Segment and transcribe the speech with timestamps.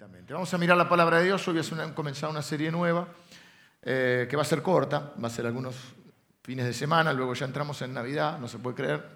[0.00, 1.46] Vamos a mirar la palabra de Dios.
[1.46, 3.06] Hoy voy a comenzar una serie nueva
[3.82, 5.76] eh, que va a ser corta, va a ser algunos
[6.42, 9.06] fines de semana, luego ya entramos en Navidad, no se puede creer.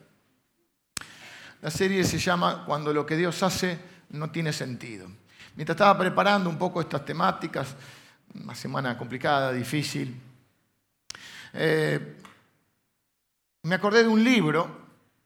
[1.62, 3.78] La serie se llama Cuando lo que Dios hace
[4.10, 5.08] no tiene sentido.
[5.56, 7.74] Mientras estaba preparando un poco estas temáticas,
[8.34, 10.20] una semana complicada, difícil,
[11.54, 12.18] eh,
[13.62, 14.68] me acordé de un libro,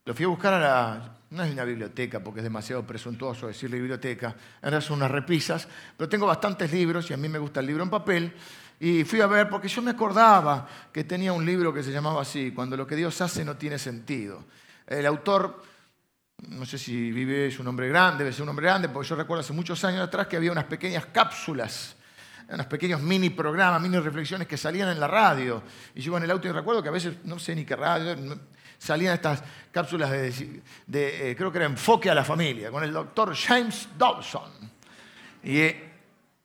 [0.05, 3.77] lo fui a buscar a la no es una biblioteca porque es demasiado presuntuoso decirle
[3.77, 7.67] biblioteca, ahora son unas repisas, pero tengo bastantes libros y a mí me gusta el
[7.67, 8.33] libro en papel.
[8.79, 12.21] Y fui a ver porque yo me acordaba que tenía un libro que se llamaba
[12.21, 14.45] así, Cuando lo que Dios hace no tiene sentido.
[14.87, 15.61] El autor,
[16.47, 19.15] no sé si vive, es un hombre grande, debe ser un hombre grande, porque yo
[19.15, 21.97] recuerdo hace muchos años atrás que había unas pequeñas cápsulas
[22.51, 25.61] unos pequeños mini programas, mini reflexiones que salían en la radio.
[25.93, 28.15] Y yo en el auto y recuerdo que a veces, no sé ni qué radio,
[28.79, 30.31] salían estas cápsulas de,
[31.31, 34.49] eh, creo que era enfoque a la familia, con el doctor James Dobson.
[35.43, 35.89] Y eh,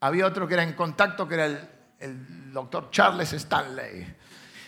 [0.00, 1.46] había otro que era en contacto, que era
[2.00, 4.14] el, doctor Charles Stanley.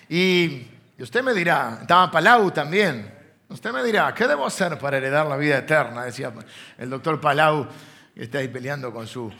[0.08, 0.66] Y,
[0.98, 3.14] usted me dirá, estaba Palau también.
[3.48, 6.04] Usted me dirá, ¿qué debo hacer para heredar la vida eterna?
[6.04, 6.32] Decía
[6.78, 7.68] el doctor Palau,
[8.14, 9.32] que está ahí peleando con, su,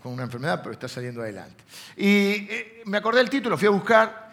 [0.00, 1.64] con una enfermedad, pero está saliendo adelante.
[1.96, 4.23] Y eh, me acordé del título, fui a buscar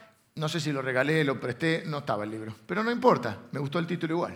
[0.42, 2.56] no sé si lo regalé, lo presté, no estaba el libro.
[2.66, 4.36] Pero no importa, me gustó el título igual.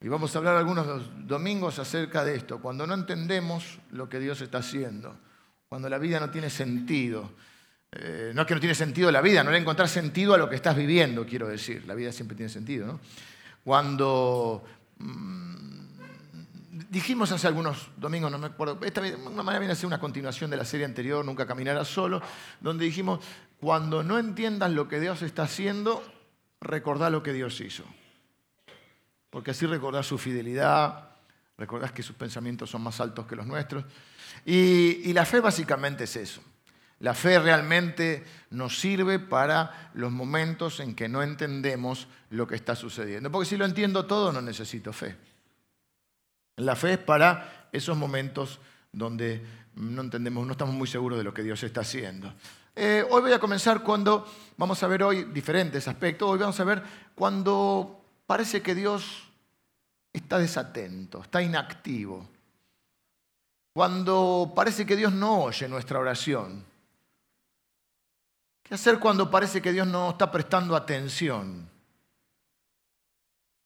[0.00, 0.86] Y vamos a hablar algunos
[1.26, 2.60] domingos acerca de esto.
[2.60, 5.18] Cuando no entendemos lo que Dios está haciendo,
[5.68, 7.32] cuando la vida no tiene sentido,
[7.90, 10.48] eh, no es que no tiene sentido la vida, no le encontrar sentido a lo
[10.48, 11.84] que estás viviendo, quiero decir.
[11.88, 13.00] La vida siempre tiene sentido, ¿no?
[13.64, 14.62] Cuando
[14.98, 15.76] mm,
[16.88, 20.56] dijimos hace algunos domingos, no me acuerdo, esta manera viene a ser una continuación de
[20.56, 22.22] la serie anterior, Nunca Caminarás Solo,
[22.60, 23.18] donde dijimos,
[23.60, 26.02] cuando no entiendas lo que Dios está haciendo,
[26.60, 27.84] recordá lo que Dios hizo.
[29.30, 31.10] Porque así recordás su fidelidad,
[31.58, 33.84] recordás que sus pensamientos son más altos que los nuestros.
[34.44, 36.42] Y, y la fe básicamente es eso.
[37.00, 42.74] La fe realmente nos sirve para los momentos en que no entendemos lo que está
[42.74, 43.30] sucediendo.
[43.30, 45.16] Porque si lo entiendo todo, no necesito fe.
[46.56, 48.60] La fe es para esos momentos
[48.92, 49.44] donde
[49.74, 52.32] no entendemos, no estamos muy seguros de lo que Dios está haciendo.
[52.78, 56.64] Eh, hoy voy a comenzar cuando, vamos a ver hoy diferentes aspectos, hoy vamos a
[56.64, 56.82] ver
[57.14, 59.24] cuando parece que Dios
[60.12, 62.28] está desatento, está inactivo,
[63.72, 66.66] cuando parece que Dios no oye nuestra oración.
[68.62, 71.70] ¿Qué hacer cuando parece que Dios no está prestando atención?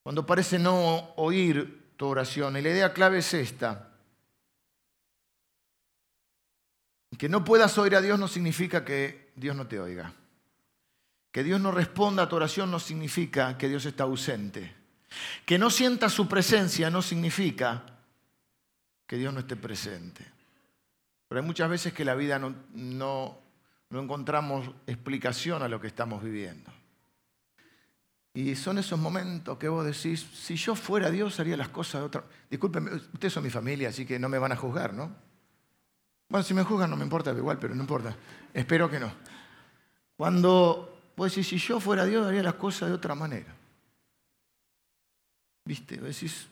[0.04, 2.56] Cuando parece no oír tu oración.
[2.56, 3.89] Y la idea clave es esta.
[7.20, 10.10] Que no puedas oír a Dios no significa que Dios no te oiga.
[11.30, 14.74] Que Dios no responda a tu oración no significa que Dios está ausente.
[15.44, 17.84] Que no sientas su presencia no significa
[19.06, 20.24] que Dios no esté presente.
[21.28, 23.38] Pero hay muchas veces que la vida no, no,
[23.90, 26.72] no encontramos explicación a lo que estamos viviendo.
[28.32, 32.06] Y son esos momentos que vos decís, si yo fuera Dios haría las cosas de
[32.06, 35.28] otra Discúlpenme, ustedes son mi familia, así que no me van a juzgar, ¿no?
[36.30, 38.16] Bueno, si me juzgan no me importa igual, pero no importa.
[38.54, 39.12] Espero que no.
[40.16, 43.52] Cuando vos decís, si yo fuera Dios haría las cosas de otra manera.
[45.64, 45.96] ¿Viste?
[45.96, 46.46] Vos decís,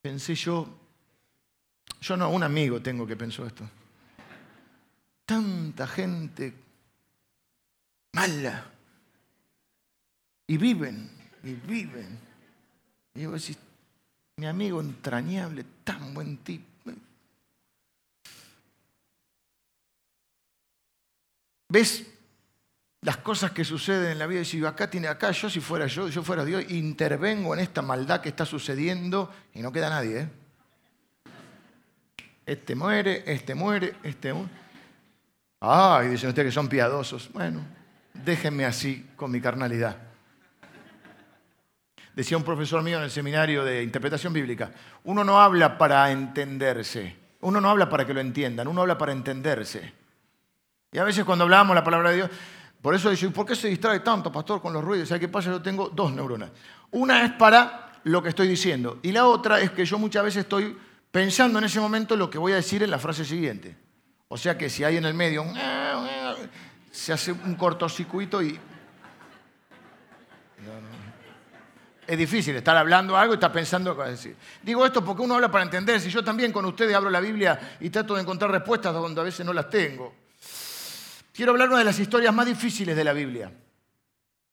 [0.00, 0.68] pensé yo,
[2.00, 3.68] yo no, un amigo tengo que pensó esto.
[5.24, 6.54] Tanta gente
[8.12, 8.70] mala.
[10.46, 11.10] Y viven,
[11.42, 12.20] y viven.
[13.14, 13.56] Y yo decir,
[14.38, 16.64] mi amigo entrañable, tan buen tipo.
[21.68, 22.06] ¿Ves
[23.00, 24.42] las cosas que suceden en la vida?
[24.42, 27.80] Y si acá tiene acá, yo si fuera yo, yo fuera Dios, intervengo en esta
[27.80, 30.20] maldad que está sucediendo y no queda nadie.
[30.20, 30.28] ¿eh?
[32.44, 34.50] Este muere, este muere, este muere.
[35.60, 37.32] Ay, dicen ustedes que son piadosos.
[37.32, 37.62] Bueno,
[38.12, 39.96] déjenme así con mi carnalidad.
[42.16, 44.72] Decía un profesor mío en el seminario de interpretación bíblica,
[45.04, 49.12] uno no habla para entenderse, uno no habla para que lo entiendan, uno habla para
[49.12, 49.92] entenderse.
[50.90, 52.30] Y a veces cuando hablamos la palabra de Dios,
[52.80, 55.10] por eso dice, ¿por qué se distrae tanto, pastor, con los ruidos?
[55.10, 55.50] ¿Sabe qué pasa?
[55.50, 56.52] Yo tengo dos neuronas.
[56.92, 60.44] Una es para lo que estoy diciendo y la otra es que yo muchas veces
[60.44, 60.74] estoy
[61.10, 63.76] pensando en ese momento lo que voy a decir en la frase siguiente.
[64.28, 65.54] O sea que si hay en el medio un
[66.90, 68.58] se hace un cortocircuito y...
[72.06, 74.36] Es difícil estar hablando algo y estar pensando qué decir.
[74.62, 76.00] Digo esto porque uno habla para entender.
[76.00, 79.24] Si yo también con ustedes abro la Biblia y trato de encontrar respuestas donde a
[79.24, 80.14] veces no las tengo.
[81.32, 83.52] Quiero hablar una de las historias más difíciles de la Biblia,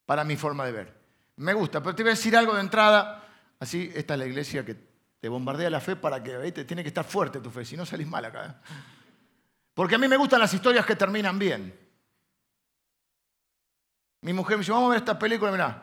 [0.05, 0.93] para mi forma de ver.
[1.37, 3.23] Me gusta, pero te voy a decir algo de entrada.
[3.59, 4.75] Así, esta es la iglesia que
[5.21, 7.85] Te bombardea la fe para que, te tiene que estar fuerte tu fe, si no
[7.85, 8.45] salís mal acá.
[8.45, 8.73] ¿eh?
[9.73, 11.73] Porque a mí me gustan las historias que terminan bien.
[14.19, 15.82] Mi mujer me dice, vamos a ver esta película, mirá.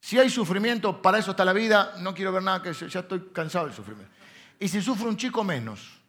[0.00, 3.28] Si hay sufrimiento, para eso está la vida, no quiero ver nada que ya estoy
[3.32, 4.12] cansado del sufrimiento.
[4.58, 6.00] Y si sufre un chico menos,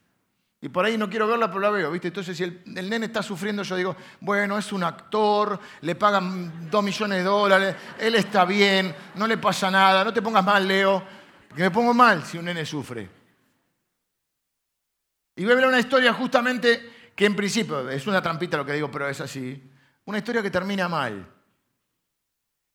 [0.63, 2.09] y por ahí no quiero verla, pero la veo, ¿viste?
[2.09, 6.83] Entonces, si el, nene está sufriendo, yo digo, bueno, es un actor, le pagan dos
[6.83, 11.03] millones de dólares, él está bien, no le pasa nada, no te pongas mal, Leo,
[11.47, 13.09] porque me pongo mal si un nene sufre.
[15.35, 18.73] Y voy a ver una historia justamente que en principio, es una trampita lo que
[18.73, 19.71] digo, pero es así,
[20.05, 21.27] una historia que termina mal.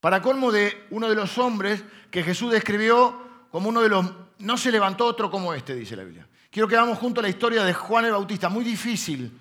[0.07, 1.83] Para colmo de uno de los hombres
[2.13, 4.07] que Jesús describió como uno de los...
[4.39, 6.29] No se levantó otro como este, dice la Biblia.
[6.49, 8.49] Quiero que vamos junto a la historia de Juan el Bautista.
[8.49, 9.37] Muy difícil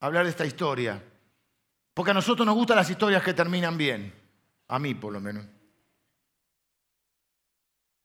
[0.00, 1.04] hablar de esta historia.
[1.92, 4.10] Porque a nosotros nos gustan las historias que terminan bien.
[4.68, 5.44] A mí, por lo menos.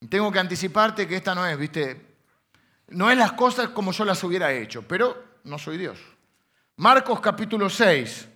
[0.10, 2.18] Tengo que anticiparte que esta no es, viste,
[2.90, 5.98] no es las cosas como yo las hubiera hecho, pero no soy Dios.
[6.76, 8.32] Marcos capítulo 6.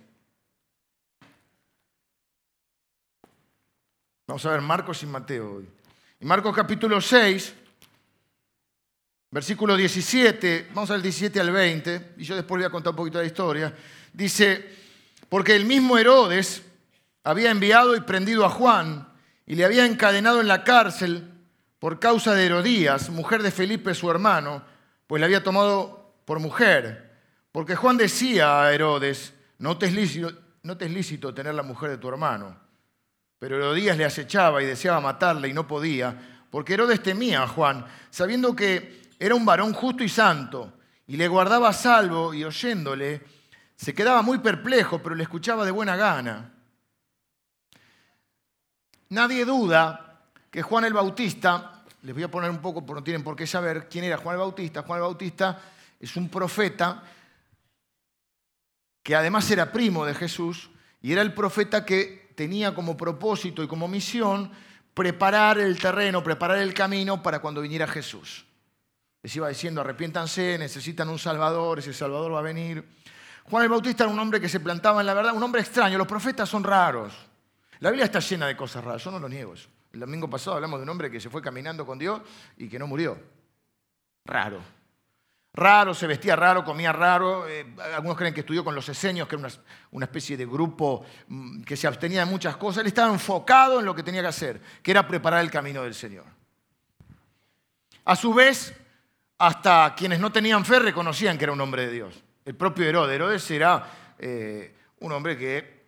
[4.28, 5.68] Vamos a ver Marcos y Mateo hoy.
[6.20, 7.54] Marcos capítulo 6,
[9.30, 13.16] Versículo 17, vamos al 17 al 20, y yo después voy a contar un poquito
[13.16, 13.74] de la historia.
[14.12, 14.68] Dice,
[15.30, 16.62] porque el mismo Herodes
[17.24, 19.08] había enviado y prendido a Juan
[19.46, 21.32] y le había encadenado en la cárcel
[21.78, 24.62] por causa de Herodías, mujer de Felipe su hermano,
[25.06, 27.16] pues la había tomado por mujer.
[27.50, 29.90] Porque Juan decía a Herodes, no te
[30.62, 32.67] no te es lícito tener la mujer de tu hermano.
[33.38, 36.16] Pero Herodías le acechaba y deseaba matarle y no podía,
[36.50, 40.72] porque Herodes temía a Juan, sabiendo que era un varón justo y santo,
[41.06, 43.22] y le guardaba salvo y oyéndole,
[43.76, 46.52] se quedaba muy perplejo, pero le escuchaba de buena gana.
[49.10, 50.20] Nadie duda
[50.50, 53.46] que Juan el Bautista, les voy a poner un poco, porque no tienen por qué
[53.46, 54.82] saber quién era Juan el Bautista.
[54.82, 55.60] Juan el Bautista
[56.00, 57.02] es un profeta
[59.02, 60.70] que además era primo de Jesús
[61.00, 64.48] y era el profeta que tenía como propósito y como misión
[64.94, 68.46] preparar el terreno, preparar el camino para cuando viniera Jesús.
[69.20, 72.88] Les iba diciendo, arrepiéntanse, necesitan un Salvador, ese Salvador va a venir.
[73.42, 75.98] Juan el Bautista era un hombre que se plantaba en la verdad, un hombre extraño.
[75.98, 77.12] Los profetas son raros.
[77.80, 79.54] La Biblia está llena de cosas raras, yo no lo niego.
[79.92, 82.20] El domingo pasado hablamos de un hombre que se fue caminando con Dios
[82.56, 83.18] y que no murió.
[84.24, 84.77] Raro.
[85.54, 87.48] Raro, se vestía raro, comía raro.
[87.48, 89.48] Eh, algunos creen que estudió con los esenios, que era
[89.90, 92.82] una, especie de grupo mm, que se abstenía de muchas cosas.
[92.82, 95.94] Él estaba enfocado en lo que tenía que hacer, que era preparar el camino del
[95.94, 96.26] Señor.
[98.04, 98.74] A su vez,
[99.38, 102.22] hasta quienes no tenían fe reconocían que era un hombre de Dios.
[102.44, 103.14] El propio Herodes.
[103.14, 105.86] Herodes era eh, un hombre que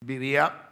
[0.00, 0.70] vivía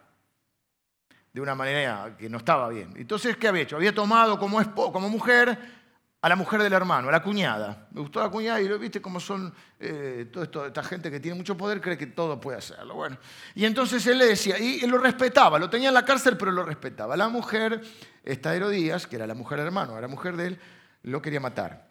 [1.32, 2.92] de una manera que no estaba bien.
[2.96, 3.76] Entonces, ¿qué había hecho?
[3.76, 5.79] Había tomado como, como mujer
[6.22, 7.88] a la mujer del hermano, a la cuñada.
[7.92, 11.36] Me gustó la cuñada y lo viste como son eh, toda esta gente que tiene
[11.36, 12.94] mucho poder, cree que todo puede hacerlo.
[12.94, 13.16] Bueno,
[13.54, 16.52] y entonces él le decía, y él lo respetaba, lo tenía en la cárcel, pero
[16.52, 17.16] lo respetaba.
[17.16, 17.80] La mujer,
[18.22, 20.60] esta Herodías, que era la mujer del hermano, era mujer de él,
[21.04, 21.88] lo quería matar.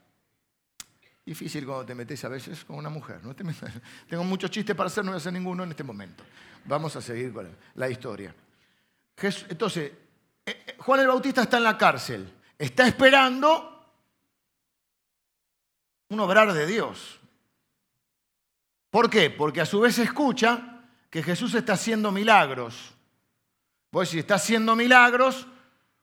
[1.25, 3.21] Difícil cuando te metes a veces con una mujer.
[3.23, 3.35] ¿no?
[4.07, 6.23] Tengo muchos chistes para hacer, no voy a hacer ninguno en este momento.
[6.65, 8.33] Vamos a seguir con la historia.
[9.49, 9.91] Entonces,
[10.45, 12.31] eh, eh, Juan el Bautista está en la cárcel.
[12.57, 13.68] Está esperando
[16.09, 17.19] un obrar de Dios.
[18.89, 19.29] ¿Por qué?
[19.29, 22.93] Porque a su vez escucha que Jesús está haciendo milagros.
[23.91, 25.47] Pues si está haciendo milagros,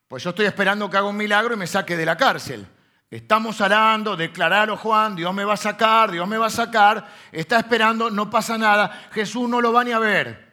[0.08, 2.66] pues yo estoy esperando que haga un milagro y me saque de la cárcel.
[3.10, 7.06] Estamos orando, declararon Juan, Dios me va a sacar, Dios me va a sacar.
[7.30, 9.08] Está esperando, no pasa nada.
[9.12, 10.46] Jesús no lo va ni a ver.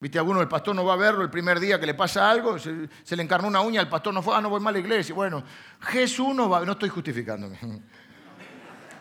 [0.00, 0.18] ¿Viste?
[0.18, 3.16] Alguno, el pastor no va a verlo el primer día que le pasa algo, se,
[3.16, 5.14] le encarnó una uña, el pastor no fue, ah, no voy más a la iglesia.
[5.14, 5.42] Bueno,
[5.80, 7.58] Jesús no va, no estoy justificándome.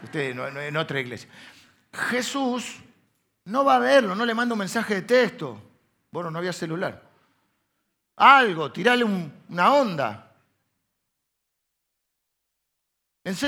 [0.03, 1.29] Usted no, en otra iglesia.
[2.09, 2.79] Jesús
[3.45, 5.61] no va a verlo, no le manda un mensaje de texto.
[6.11, 7.01] Bueno, no había celular.
[8.15, 10.31] Algo, tirale una onda.
[13.23, 13.47] Se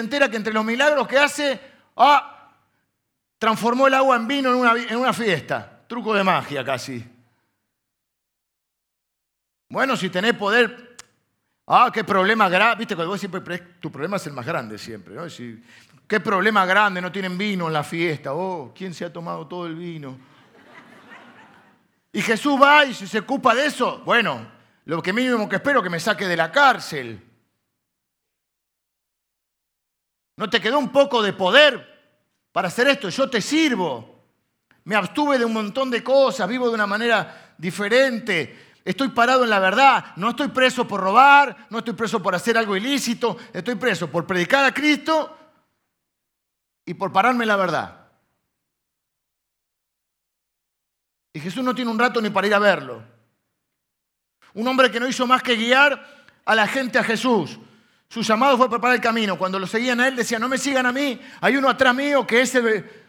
[0.00, 1.60] entera que entre los milagros que hace,
[1.96, 2.50] ah,
[3.38, 5.82] transformó el agua en vino en una, en una fiesta.
[5.86, 7.04] Truco de magia casi.
[9.68, 10.91] Bueno, si tenés poder,
[11.66, 12.76] ah, qué problema grave.
[12.76, 15.14] Viste, cuando vos siempre, tu problema es el más grande siempre.
[15.14, 15.24] ¿no?
[16.06, 18.34] qué problema grande, no tienen vino en la fiesta.
[18.34, 20.18] Oh, ¿quién se ha tomado todo el vino?
[22.12, 24.02] Y Jesús va y se ocupa de eso.
[24.04, 24.46] Bueno,
[24.84, 27.22] lo que mínimo que espero que me saque de la cárcel.
[30.36, 31.88] ¿No te quedó un poco de poder
[32.52, 33.08] para hacer esto?
[33.08, 34.12] Yo te sirvo.
[34.84, 38.71] Me abstuve de un montón de cosas, vivo de una manera diferente.
[38.84, 40.06] Estoy parado en la verdad.
[40.16, 43.36] No estoy preso por robar, no estoy preso por hacer algo ilícito.
[43.52, 45.36] Estoy preso por predicar a Cristo
[46.84, 47.98] y por pararme en la verdad.
[51.32, 53.02] Y Jesús no tiene un rato ni para ir a verlo.
[54.54, 57.58] Un hombre que no hizo más que guiar a la gente a Jesús.
[58.08, 59.38] Su llamado fue preparar el camino.
[59.38, 62.26] Cuando lo seguían a él, decía, no me sigan a mí, hay uno atrás mío
[62.26, 63.01] que es el...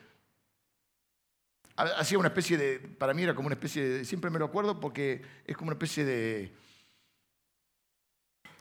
[1.76, 4.80] Hacía una especie de, para mí era como una especie de, siempre me lo acuerdo
[4.80, 6.54] porque es como una especie de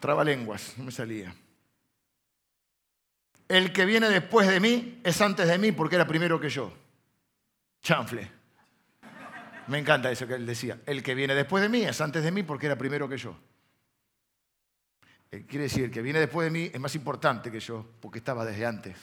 [0.00, 1.34] trabalenguas, no me salía.
[3.48, 6.72] El que viene después de mí es antes de mí porque era primero que yo.
[7.82, 8.30] Chanfle.
[9.66, 10.80] Me encanta eso que él decía.
[10.86, 13.36] El que viene después de mí es antes de mí porque era primero que yo.
[15.30, 18.18] Eh, quiere decir, el que viene después de mí es más importante que yo, porque
[18.18, 18.96] estaba desde antes.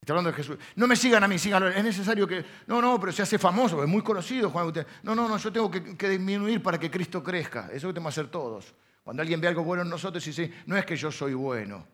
[0.00, 0.56] Está hablando de Jesús.
[0.76, 1.68] No me sigan a mí, síganlo.
[1.68, 2.44] Es necesario que.
[2.66, 4.72] No, no, pero se hace famoso, es muy conocido, Juan.
[5.02, 7.66] No, no, no, yo tengo que, disminuir para que Cristo crezca.
[7.66, 8.74] Eso es lo que tenemos que hacer todos.
[9.02, 11.86] Cuando alguien ve algo bueno en nosotros y dice, no es que yo soy bueno,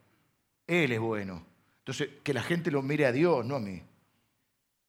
[0.66, 1.44] Él es bueno.
[1.78, 3.80] Entonces, que la gente lo mire a Dios, no a mí.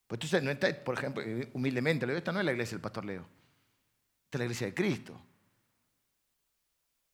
[0.07, 3.27] Pues entonces, no está, por ejemplo, humildemente, esta no es la iglesia del pastor Leo.
[4.25, 5.21] Esta es la iglesia de Cristo.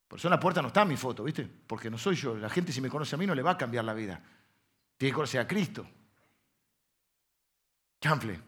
[0.07, 1.47] Por eso en la puerta no está mi foto, ¿viste?
[1.65, 2.35] Porque no soy yo.
[2.35, 4.21] La gente si me conoce a mí no le va a cambiar la vida.
[5.01, 5.87] Tiene que Cristo.
[7.99, 8.39] Chanfle.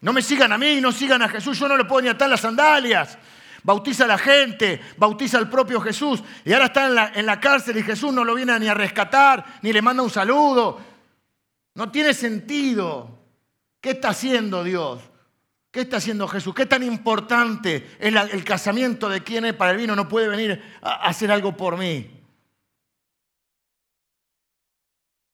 [0.00, 1.58] No me sigan a mí, no sigan a Jesús.
[1.58, 3.18] Yo no le puedo ni atar las sandalias.
[3.62, 6.22] Bautiza a la gente, bautiza al propio Jesús.
[6.42, 8.72] Y ahora está en la, en la cárcel y Jesús no lo viene ni a
[8.72, 10.80] rescatar, ni le manda un saludo.
[11.74, 13.26] No tiene sentido.
[13.78, 15.02] ¿Qué está haciendo Dios?
[15.70, 16.54] ¿Qué está haciendo Jesús?
[16.54, 19.94] ¿Qué tan importante es el casamiento de quien es para el vino?
[19.94, 22.17] No puede venir a hacer algo por mí.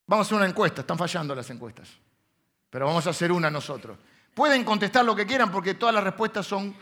[0.06, 1.88] Vamos a hacer una encuesta, están fallando las encuestas,
[2.68, 3.98] pero vamos a hacer una nosotros.
[4.34, 6.74] Pueden contestar lo que quieran porque todas las respuestas son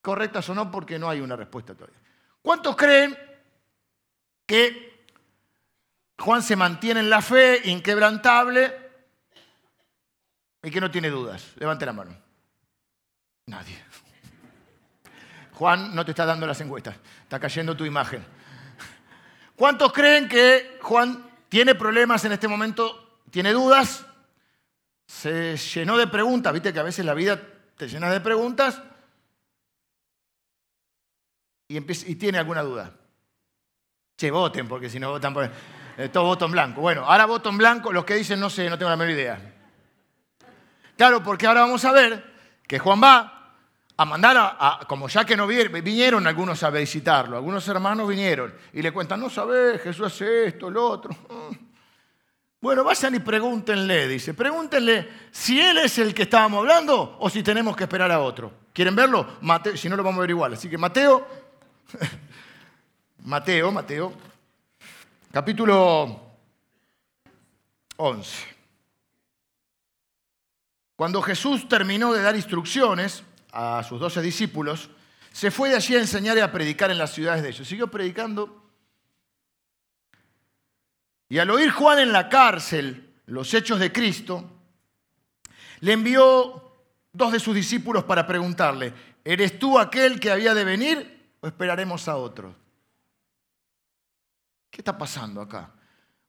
[0.00, 1.98] correctas o no porque no hay una respuesta todavía.
[2.42, 3.16] ¿Cuántos creen
[4.46, 4.90] que
[6.18, 8.76] Juan se mantiene en la fe inquebrantable
[10.62, 11.52] y que no tiene dudas.
[11.56, 12.16] Levante la mano.
[13.46, 13.82] Nadie.
[15.52, 18.24] Juan no te está dando las encuestas, está cayendo tu imagen.
[19.56, 23.20] ¿Cuántos creen que Juan tiene problemas en este momento?
[23.30, 24.06] ¿Tiene dudas?
[25.04, 27.38] Se llenó de preguntas, viste que a veces la vida
[27.76, 28.80] te llena de preguntas
[31.68, 31.80] y,
[32.14, 32.92] tiene alguna duda.
[34.16, 35.50] Che, voten, porque si no votan por...
[35.96, 36.80] Eh, todo voto en blanco.
[36.80, 39.54] Bueno, ahora voto en blanco, los que dicen no sé, no tengo la menor idea.
[40.96, 42.24] Claro, porque ahora vamos a ver
[42.66, 43.39] que Juan va
[44.00, 48.80] a mandar a, como ya que no vinieron algunos a visitarlo, algunos hermanos vinieron y
[48.80, 51.10] le cuentan, no sabes, Jesús hace esto, lo otro.
[52.62, 57.42] Bueno, vayan y pregúntenle, dice, pregúntenle si él es el que estábamos hablando o si
[57.42, 58.52] tenemos que esperar a otro.
[58.74, 59.38] ¿Quieren verlo?
[59.40, 60.52] Mateo, si no lo vamos a ver igual.
[60.52, 61.26] Así que Mateo,
[63.24, 64.12] Mateo, Mateo,
[65.32, 66.20] capítulo
[67.96, 68.46] 11.
[70.96, 74.90] Cuando Jesús terminó de dar instrucciones a sus doce discípulos,
[75.32, 77.66] se fue de allí a enseñar y a predicar en las ciudades de ellos.
[77.66, 78.70] Siguió predicando.
[81.28, 84.44] Y al oír Juan en la cárcel los hechos de Cristo,
[85.80, 86.72] le envió
[87.12, 88.92] dos de sus discípulos para preguntarle,
[89.24, 92.54] ¿eres tú aquel que había de venir o esperaremos a otro?
[94.70, 95.72] ¿Qué está pasando acá?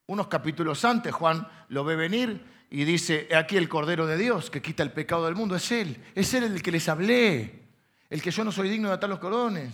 [0.07, 4.61] Unos capítulos antes Juan lo ve venir y dice, aquí el Cordero de Dios que
[4.61, 7.65] quita el pecado del mundo, es Él, es Él el que les hablé,
[8.09, 9.73] el que yo no soy digno de atar los cordones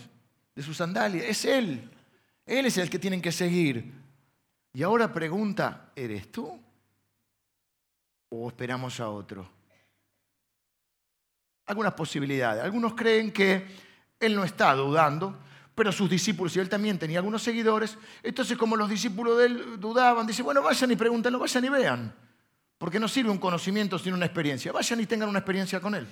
[0.56, 1.92] de sus sandalias, es Él,
[2.44, 3.94] Él es el que tienen que seguir.
[4.74, 6.60] Y ahora pregunta, ¿eres tú?
[8.30, 9.48] ¿O esperamos a otro?
[11.68, 12.64] Algunas posibilidades.
[12.64, 13.64] Algunos creen que
[14.20, 15.38] Él no está dudando,
[15.76, 19.80] pero sus discípulos, y Él también tenía algunos seguidores, entonces como los discípulos de Él
[19.80, 22.27] dudaban, dice, bueno, vayan y pregúntenlo, vayan y vean.
[22.78, 24.72] Porque no sirve un conocimiento sin una experiencia.
[24.72, 26.08] Vayan y tengan una experiencia con Él.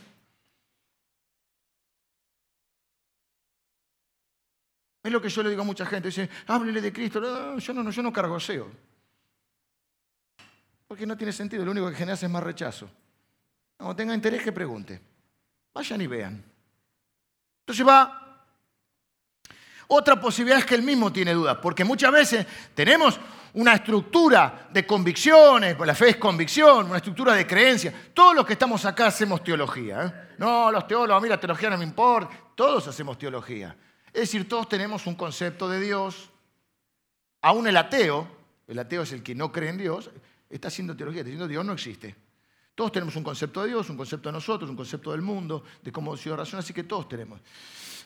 [5.03, 6.07] Es lo que yo le digo a mucha gente.
[6.07, 7.57] Dice, háblele de Cristo.
[7.57, 8.71] yo, no, yo no cargoseo.
[10.87, 11.63] Porque no tiene sentido.
[11.63, 12.89] Lo único que genera es más rechazo.
[13.77, 14.99] Cuando tenga interés, que pregunte.
[15.73, 16.43] Vayan y vean.
[17.61, 18.25] Entonces va
[19.87, 23.19] otra posibilidad es que él mismo tiene dudas, porque muchas veces tenemos
[23.55, 27.93] una estructura de convicciones, la fe es convicción, una estructura de creencia.
[28.13, 30.05] Todos los que estamos acá hacemos teología.
[30.05, 30.35] ¿eh?
[30.37, 32.37] No, los teólogos, a mí la teología no me importa.
[32.53, 33.75] Todos hacemos teología.
[34.07, 36.29] Es decir, todos tenemos un concepto de Dios.
[37.41, 38.27] Aún el ateo,
[38.67, 40.11] el ateo es el que no cree en Dios,
[40.49, 42.15] está haciendo teología, está diciendo Dios no existe.
[42.75, 45.91] Todos tenemos un concepto de Dios, un concepto de nosotros, un concepto del mundo, de
[45.93, 47.39] cómo Dios razona, así que todos tenemos.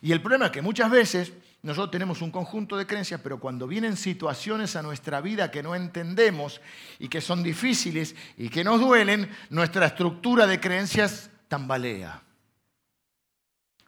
[0.01, 1.33] Y el problema es que muchas veces
[1.63, 5.75] nosotros tenemos un conjunto de creencias, pero cuando vienen situaciones a nuestra vida que no
[5.75, 6.61] entendemos
[6.99, 12.21] y que son difíciles y que nos duelen, nuestra estructura de creencias tambalea.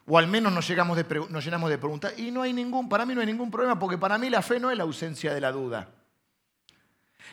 [0.06, 0.68] O al menos nos,
[1.30, 2.12] nos llenamos de preguntas.
[2.18, 4.58] Y no hay ningún, para mí no hay ningún problema, porque para mí la fe
[4.58, 5.88] no es la ausencia de la duda.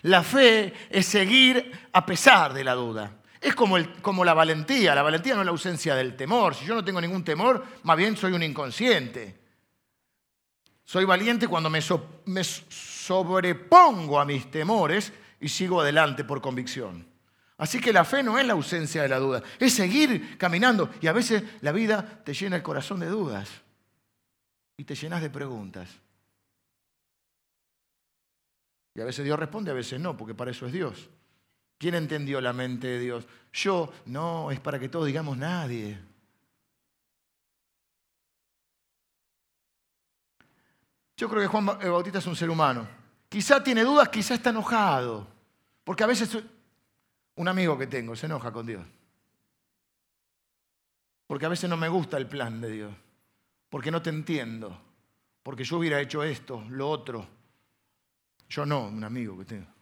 [0.04, 3.19] La fe es seguir a pesar de la duda.
[3.42, 4.94] Es como, la valentía.
[4.94, 6.56] La valentía no es la ausencia del temor.
[6.56, 9.40] Si yo no tengo ningún temor, más bien soy un inconsciente.
[10.84, 11.80] Soy valiente cuando me,
[12.26, 17.08] me sobrepongo a mis temores y sigo adelante por convicción.
[17.58, 20.90] Así que la fe no es la ausencia de la duda, es seguir caminando.
[21.02, 23.50] Y a veces la vida te llena el corazón de dudas
[24.78, 25.90] y te llenas de preguntas.
[28.96, 31.10] Y a veces Dios responde, a veces no, porque para eso es Dios.
[31.80, 33.26] ¿Quién entendió la mente de Dios?
[33.54, 35.98] Yo, no, es para que todos digamos nadie.
[41.16, 42.86] Yo creo que Juan Bautista es un ser humano.
[43.30, 45.26] Quizá tiene dudas, quizá está enojado.
[45.86, 46.38] Porque a veces
[47.36, 48.86] un amigo que tengo se enoja con Dios.
[51.28, 52.94] Porque a veces no me gusta el plan de Dios.
[53.70, 54.78] Porque no te entiendo.
[55.44, 57.26] Porque yo hubiera hecho esto, lo otro.
[58.50, 59.79] Yo no, un amigo que tengo.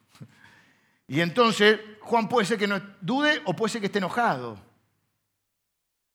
[1.08, 4.60] Y entonces Juan puede ser que no dude o puede ser que esté enojado.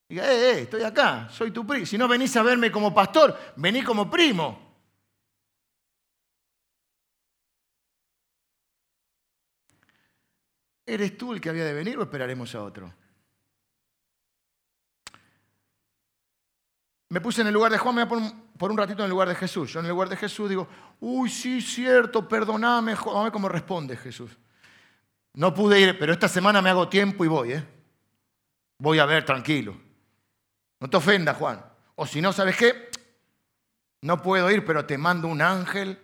[0.08, 1.87] Diga, eh, eh, estoy acá, soy tu primo.
[1.87, 4.70] Si no venís a verme como pastor, vení como primo.
[10.84, 12.92] ¿Eres tú el que había de venir o esperaremos a otro?
[17.08, 19.04] Me puse en el lugar de Juan, me voy a poner por un ratito en
[19.04, 19.72] el lugar de Jesús.
[19.72, 20.68] Yo en el lugar de Jesús digo,
[21.00, 22.94] uy, sí, cierto, perdoname.
[22.94, 24.37] Ver cómo responde Jesús.
[25.34, 27.64] No pude ir, pero esta semana me hago tiempo y voy, ¿eh?
[28.78, 29.76] Voy a ver, tranquilo.
[30.80, 31.64] No te ofendas, Juan.
[31.94, 32.90] O si no, ¿sabes qué?
[34.02, 35.98] No puedo ir, pero te mando un ángel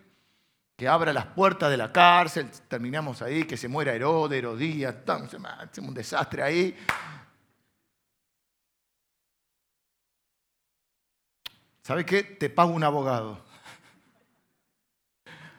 [0.77, 4.95] que abra las puertas de la cárcel, terminamos ahí, que se muera Herodes, Herodías,
[5.79, 6.77] un desastre ahí.
[11.83, 12.23] ¿Sabe qué?
[12.23, 13.35] Te pago un abogado.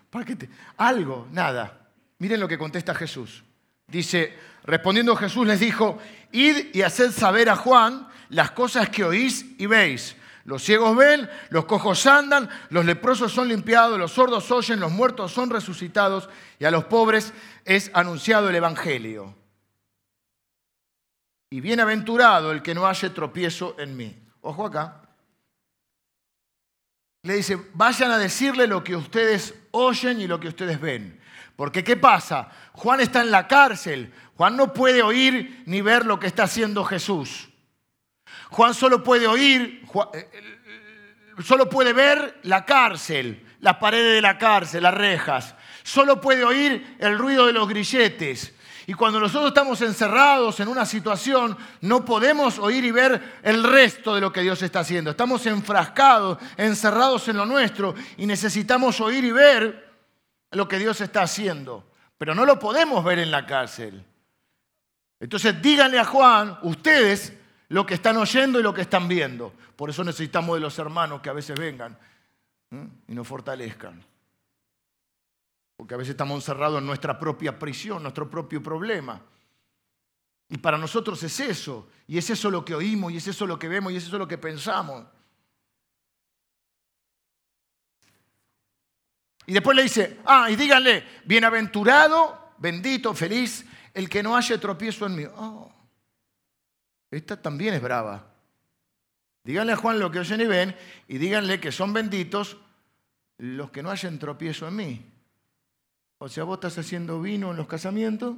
[0.10, 0.50] ¿Para qué te?
[0.78, 1.92] Algo, nada.
[2.20, 3.44] Miren lo que contesta Jesús.
[3.92, 6.00] Dice, respondiendo Jesús les dijo,
[6.32, 10.16] id y haced saber a Juan las cosas que oís y veis.
[10.46, 15.32] Los ciegos ven, los cojos andan, los leprosos son limpiados, los sordos oyen, los muertos
[15.32, 17.34] son resucitados y a los pobres
[17.66, 19.36] es anunciado el Evangelio.
[21.52, 24.16] Y bienaventurado el que no haya tropiezo en mí.
[24.42, 25.02] Ojo acá.
[27.24, 31.19] Le dice, vayan a decirle lo que ustedes oyen y lo que ustedes ven.
[31.60, 32.48] Porque ¿qué pasa?
[32.72, 34.14] Juan está en la cárcel.
[34.38, 37.50] Juan no puede oír ni ver lo que está haciendo Jesús.
[38.50, 44.38] Juan solo puede oír, eh, eh, solo puede ver la cárcel, las paredes de la
[44.38, 45.54] cárcel, las rejas.
[45.84, 48.54] Solo puede oír el ruido de los grilletes.
[48.88, 54.16] Y cuando nosotros estamos encerrados en una situación, no podemos oír y ver el resto
[54.16, 55.12] de lo que Dios está haciendo.
[55.12, 59.89] Estamos enfrascados, encerrados en lo nuestro y necesitamos oír y ver
[60.52, 61.86] lo que Dios está haciendo.
[62.18, 64.04] Pero no lo podemos ver en la cárcel.
[65.20, 67.34] Entonces díganle a Juan, ustedes
[67.70, 69.54] lo que están oyendo y lo que están viendo.
[69.76, 71.98] Por eso necesitamos de los hermanos que a veces vengan
[73.08, 74.04] y nos fortalezcan.
[75.78, 79.22] Porque a veces estamos encerrados en nuestra propia prisión, nuestro propio problema.
[80.50, 83.60] Y para nosotros es eso, y es eso lo que oímos, y es eso lo
[83.60, 85.06] que vemos, y es eso lo que pensamos.
[89.50, 95.08] Y después le dice, ah, y díganle, bienaventurado, bendito, feliz, el que no haya tropiezo
[95.08, 95.26] en mí.
[95.26, 95.74] Oh.
[97.10, 98.32] Esta también es brava.
[99.44, 100.76] Díganle a Juan lo que oyen y ven
[101.08, 102.58] y díganle que son benditos
[103.40, 105.06] los que no hayan tropiezo en mí.
[106.20, 108.38] O sea, vos estás haciendo vino en los casamientos,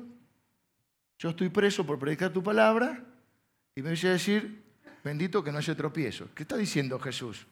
[1.20, 3.04] yo estoy preso por predicar tu palabra
[3.76, 4.64] y me voy a decir,
[5.04, 6.30] bendito que no haya tropiezo.
[6.34, 7.46] ¿Qué está diciendo Jesús?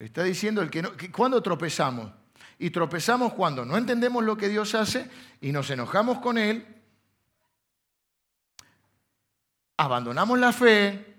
[0.00, 2.10] Está diciendo el que no, ¿cuándo tropezamos?
[2.58, 5.08] Y tropezamos cuando no entendemos lo que Dios hace
[5.40, 6.80] y nos enojamos con Él
[9.80, 11.16] abandonamos la fe,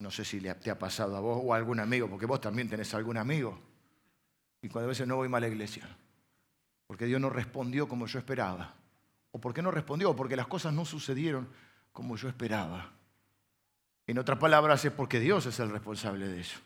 [0.00, 2.68] no sé si te ha pasado a vos o a algún amigo, porque vos también
[2.68, 3.58] tenés algún amigo,
[4.60, 5.88] y cuando a veces no voy más a la iglesia,
[6.86, 8.74] porque Dios no respondió como yo esperaba,
[9.30, 11.48] o porque no respondió, porque las cosas no sucedieron
[11.90, 12.92] como yo esperaba.
[14.10, 16.58] En otras palabras, es porque Dios es el responsable de eso.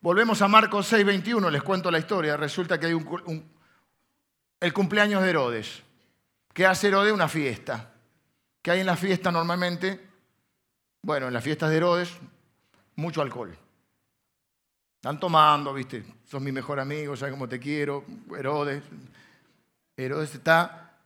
[0.00, 2.36] Volvemos a Marcos 6:21, les cuento la historia.
[2.36, 3.52] Resulta que hay un,
[4.60, 5.82] el cumpleaños de Herodes.
[6.54, 7.12] ¿Qué hace Herodes?
[7.12, 7.94] Una fiesta.
[8.62, 10.08] ¿Qué hay en la fiesta normalmente?
[11.02, 12.16] Bueno, en las fiestas de Herodes,
[12.94, 13.58] mucho alcohol.
[15.02, 16.04] Están tomando, ¿viste?
[16.24, 18.04] Sos mi mejor amigo, sabes cómo te quiero.
[18.38, 18.84] Herodes.
[19.96, 20.96] Herodes está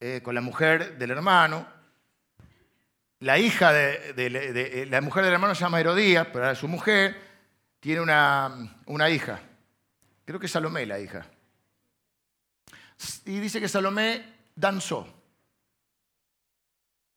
[0.00, 1.64] eh, con la mujer del hermano.
[3.20, 7.16] La hija de, la mujer del hermano se llama Herodías, pero su mujer
[7.78, 9.40] tiene una, una hija.
[10.24, 11.24] Creo que es Salomé la hija.
[13.24, 15.06] Y dice que Salomé danzó.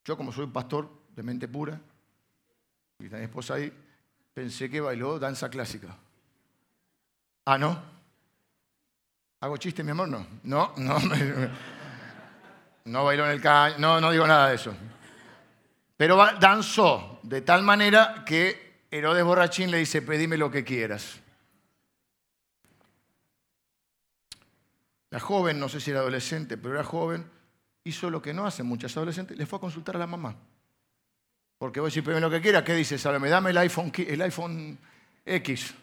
[0.06, 1.82] Yo como soy un pastor de mente pura,
[3.00, 3.74] y está mi esposa ahí,
[4.34, 5.98] Pensé que bailó danza clásica.
[7.46, 7.82] Ah, ¿no?
[9.42, 10.08] ¿Hago chiste, mi amor?
[10.08, 10.26] No.
[10.44, 10.98] No, no.
[12.84, 13.76] No bailó en el caño.
[13.78, 14.74] No, no digo nada de eso.
[15.98, 21.20] Pero danzó de tal manera que Herodes Borrachín le dice, pedime lo que quieras.
[25.12, 27.30] La joven, no sé si era adolescente, pero era joven,
[27.84, 30.36] hizo lo que no hacen muchas adolescentes, le fue a consultar a la mamá.
[31.62, 33.30] Porque vos decís, lo que quiera, ¿qué dice Salomé?
[33.30, 34.80] Dame el iPhone, el iPhone
[35.24, 35.76] X.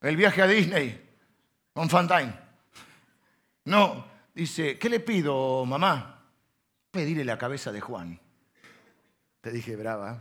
[0.00, 1.08] El viaje a Disney
[1.72, 2.34] con Fantine.
[3.66, 6.24] No, dice, ¿qué le pido, mamá?
[6.90, 8.18] Pedirle la cabeza de Juan.
[9.40, 10.20] Te dije, brava.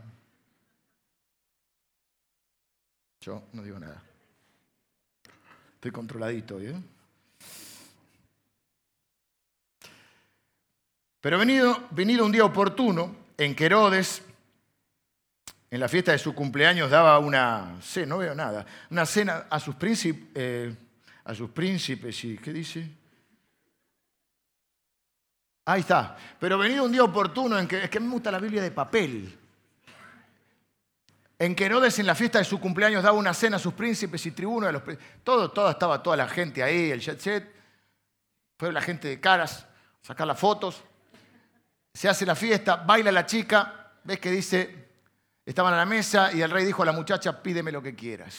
[3.22, 4.00] Yo no digo nada.
[5.74, 6.76] Estoy controladito, ¿eh?
[11.20, 14.22] Pero venido, venido un día oportuno en que Herodes
[15.72, 19.58] en la fiesta de su cumpleaños daba una cena, no veo nada, una cena a
[19.58, 20.76] sus eh,
[21.24, 22.90] a sus príncipes y ¿qué dice?
[25.64, 26.18] Ahí está.
[26.40, 29.38] Pero venido un día oportuno en que es que me gusta la Biblia de papel.
[31.40, 34.26] En que Herodes en la fiesta de su cumpleaños daba una cena a sus príncipes
[34.26, 34.84] y tribunos de los
[35.24, 37.56] todo, todo estaba toda la gente ahí, el jet set.
[38.60, 39.66] Fue la gente de caras,
[40.02, 40.84] sacar las fotos.
[41.94, 44.81] Se hace la fiesta, baila la chica, ves que dice
[45.46, 48.38] Estaban a la mesa y el rey dijo a la muchacha, pídeme lo que quieras.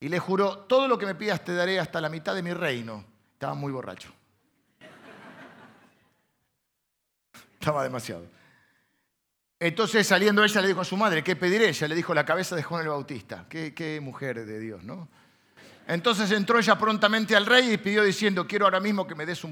[0.00, 2.52] Y le juró, todo lo que me pidas te daré hasta la mitad de mi
[2.52, 3.04] reino.
[3.32, 4.12] Estaba muy borracho.
[7.58, 8.26] Estaba demasiado.
[9.58, 11.70] Entonces saliendo ella le dijo a su madre, ¿qué pediré?
[11.70, 13.46] Ella le dijo la cabeza de Juan el Bautista.
[13.48, 15.08] Qué, mujer de Dios, ¿no?
[15.86, 19.42] Entonces entró ella prontamente al rey y pidió diciendo, quiero ahora mismo que me des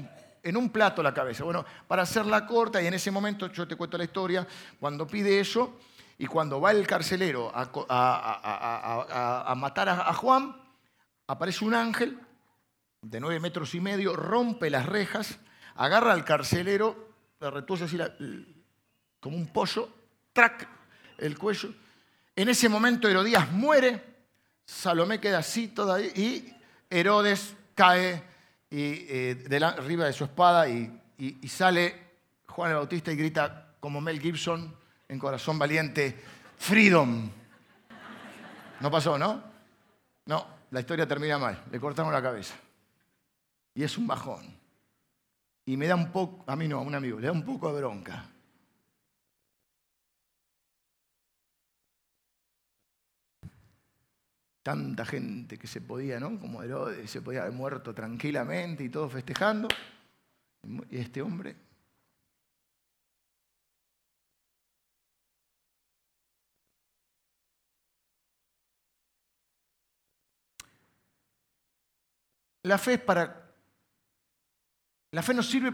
[0.43, 1.43] en un plato la cabeza.
[1.43, 4.45] Bueno, para hacerla corta, y en ese momento yo te cuento la historia,
[4.79, 5.79] cuando pide eso,
[6.23, 7.65] y cuando va el carcelero a,
[9.57, 10.55] matar a, Juan,
[11.27, 12.17] aparece un ángel
[13.01, 15.37] de nueve metros y medio, rompe las rejas,
[15.75, 17.09] agarra al carcelero,
[17.41, 17.99] le retuerce así
[19.19, 19.89] como un pollo,
[20.31, 20.65] trac,
[21.17, 21.73] el cuello.
[22.37, 24.01] En ese momento Herodías muere,
[24.63, 26.55] Salomé queda así todavía y
[26.89, 28.23] Herodes cae
[28.71, 31.01] eh, arriba de su espada y
[31.49, 32.01] sale
[32.47, 34.73] Juan el Bautista y grita como Mel Gibson,
[35.13, 36.19] en Corazón Valiente,
[36.57, 37.29] Freedom.
[38.79, 39.43] No pasó, ¿no?
[40.25, 41.63] No, la historia termina mal.
[41.71, 42.55] Le cortaron la cabeza.
[43.75, 44.43] Y es un bajón.
[45.65, 47.71] Y me da un poco, a mí no, a un amigo, le da un poco
[47.71, 48.29] de bronca.
[54.63, 56.39] Tanta gente que se podía, ¿no?
[56.39, 59.67] Como Herodes, se podía haber muerto tranquilamente y todo festejando.
[60.89, 61.55] Y este hombre
[72.63, 73.51] La fe es para.
[75.11, 75.73] La fe nos sirve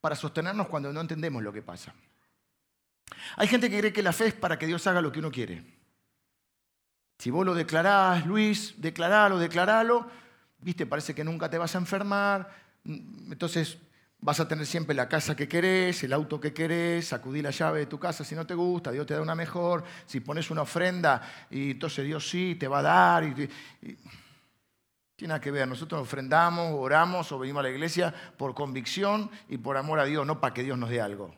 [0.00, 1.92] para sostenernos cuando no entendemos lo que pasa.
[3.36, 5.30] Hay gente que cree que la fe es para que Dios haga lo que uno
[5.30, 5.62] quiere.
[7.18, 10.08] Si vos lo declarás, Luis, declaralo, declaralo,
[10.60, 12.48] viste, parece que nunca te vas a enfermar,
[12.84, 13.76] entonces
[14.20, 17.80] vas a tener siempre la casa que querés, el auto que querés, sacudí la llave
[17.80, 20.62] de tu casa si no te gusta, Dios te da una mejor, si pones una
[20.62, 23.24] ofrenda y entonces Dios sí te va a dar.
[23.24, 23.50] y,
[25.20, 29.76] tiene que ver, nosotros ofrendamos, oramos o venimos a la iglesia por convicción y por
[29.76, 31.36] amor a Dios, no para que Dios nos dé algo.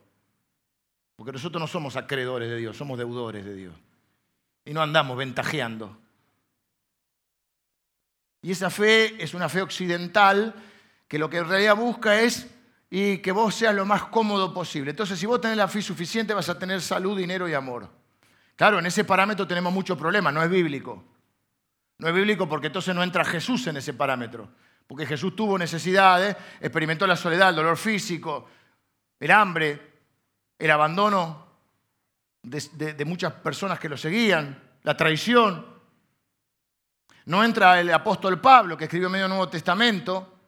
[1.17, 3.75] Porque nosotros no somos acreedores de Dios, somos deudores de Dios.
[4.65, 5.99] Y no andamos ventajeando.
[8.41, 10.55] Y esa fe es una fe occidental
[11.09, 12.49] que lo que en realidad busca es
[12.89, 14.93] y que vos seas lo más cómodo posible.
[14.93, 17.91] Entonces, si vos tenés la fe suficiente, vas a tener salud, dinero y amor.
[18.55, 21.03] Claro, en ese parámetro tenemos muchos problemas, no es bíblico.
[22.03, 24.49] No es bíblico porque entonces no entra Jesús en ese parámetro.
[24.89, 28.49] Porque Jesús tuvo necesidades, experimentó la soledad, el dolor físico,
[29.21, 29.93] el hambre,
[30.59, 31.47] el abandono
[32.43, 35.65] de, muchas personas que lo seguían, la traición.
[37.27, 40.41] No entra el apóstol Pablo, que escribió medio Nuevo Testamento,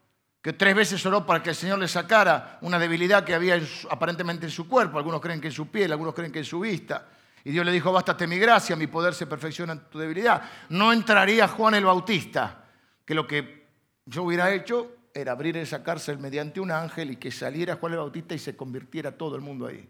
[0.42, 4.46] que tres veces oró para que el Señor le sacara una debilidad que había aparentemente
[4.46, 4.98] en su cuerpo.
[4.98, 7.06] Algunos creen que en su piel, algunos creen que en su vista.
[7.44, 10.50] Y Dios le dijo, bástate mi gracia, mi poder se perfecciona en tu debilidad.
[10.70, 12.64] No entraría Juan el Bautista,
[13.04, 13.68] que lo que
[14.06, 17.98] yo hubiera hecho era abrir esa cárcel mediante un ángel y que saliera Juan el
[17.98, 19.86] Bautista y se convirtiera todo el mundo ahí.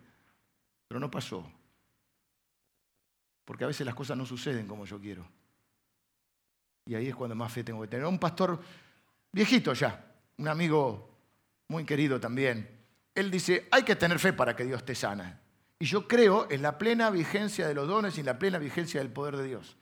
[0.88, 1.48] Pero no pasó.
[3.44, 5.24] Porque a veces las cosas no suceden como yo quiero.
[6.86, 8.04] Y ahí es cuando más fe tengo que tener.
[8.04, 8.60] Un pastor
[9.30, 10.04] viejito ya,
[10.38, 11.08] un amigo
[11.68, 12.68] muy querido también.
[13.14, 15.40] Él dice, hay que tener fe para que Dios te sana.
[15.78, 19.00] Y yo creo en la plena vigencia de los dones y en la plena vigencia
[19.00, 19.76] del poder de Dios.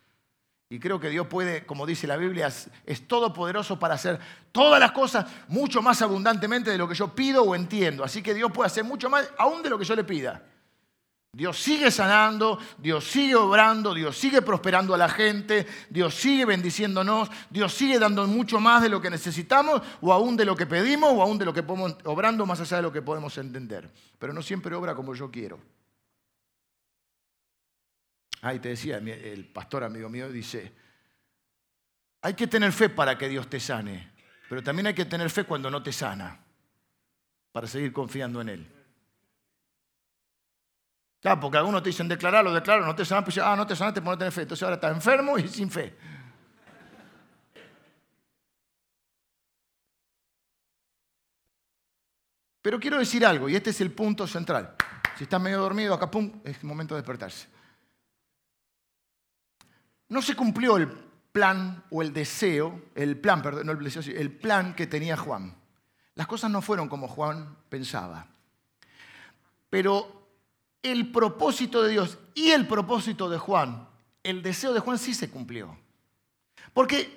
[0.69, 2.51] Y creo que Dios puede, como dice la Biblia,
[2.87, 4.19] es todopoderoso para hacer
[4.53, 8.03] todas las cosas mucho más abundantemente de lo que yo pido o entiendo.
[8.03, 10.43] Así que Dios puede hacer mucho más aún de lo que yo le pida.
[11.35, 17.31] Dios sigue sanando, Dios sigue obrando, Dios sigue prosperando a la gente, Dios sigue bendiciéndonos,
[17.49, 21.11] Dios sigue dando mucho más de lo que necesitamos o aún de lo que pedimos
[21.11, 23.91] o aún de lo que podemos, obrando más allá de lo que podemos entender.
[24.19, 25.59] Pero no siempre obra como yo quiero.
[28.43, 30.73] Ahí te decía, el pastor amigo mío dice,
[32.23, 34.11] hay que tener fe para que Dios te sane,
[34.49, 36.41] pero también hay que tener fe cuando no te sana,
[37.53, 38.73] para seguir confiando en Él.
[41.21, 44.03] Claro, porque algunos te dicen, declaralo, declaro, no te sanas, pues ah, no te sanaste
[44.03, 44.43] por no tener fe.
[44.43, 45.97] Entonces ahora estás enfermo y sin fe.
[52.61, 54.75] Pero quiero decir algo, y este es el punto central.
[55.17, 57.62] Si estás medio dormido, acá, pum, es momento de despertarse
[60.13, 60.89] no se cumplió el
[61.33, 65.57] plan o el deseo, el plan, perdón, no el deseo, el plan que tenía Juan.
[66.15, 68.27] Las cosas no fueron como Juan pensaba.
[69.71, 70.29] Pero
[70.83, 73.89] el propósito de Dios y el propósito de Juan,
[74.23, 75.79] el deseo de Juan sí se cumplió.
[76.75, 77.17] Porque,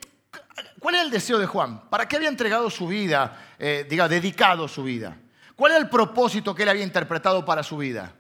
[0.80, 1.90] ¿cuál era el deseo de Juan?
[1.90, 5.18] ¿Para qué había entregado su vida, eh, diga, dedicado su vida?
[5.58, 8.16] ¿Cuál era el propósito que él había interpretado para su vida?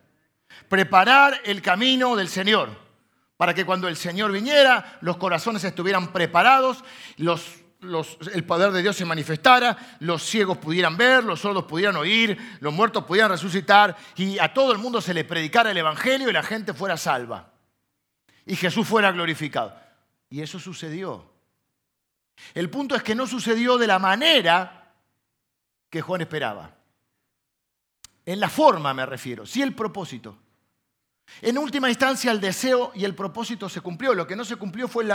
[0.67, 2.84] Preparar el camino del Señor
[3.37, 6.83] para que cuando el Señor viniera, los corazones estuvieran preparados,
[7.17, 12.73] el poder de Dios se manifestara, los ciegos pudieran ver, los sordos pudieran oír, los
[12.73, 16.43] muertos pudieran resucitar y a todo el mundo se le predicara el Evangelio y la
[16.43, 17.51] gente fuera salva.
[18.45, 19.75] Y Jesús fuera glorificado.
[20.29, 21.33] Y eso sucedió.
[22.53, 24.93] El punto es que no sucedió de la manera
[25.89, 26.73] que Juan esperaba.
[28.25, 30.37] En la forma me refiero, sí el propósito.
[31.41, 34.13] En última instancia, el deseo y el propósito se cumplió.
[34.13, 35.05] Lo que no se cumplió fue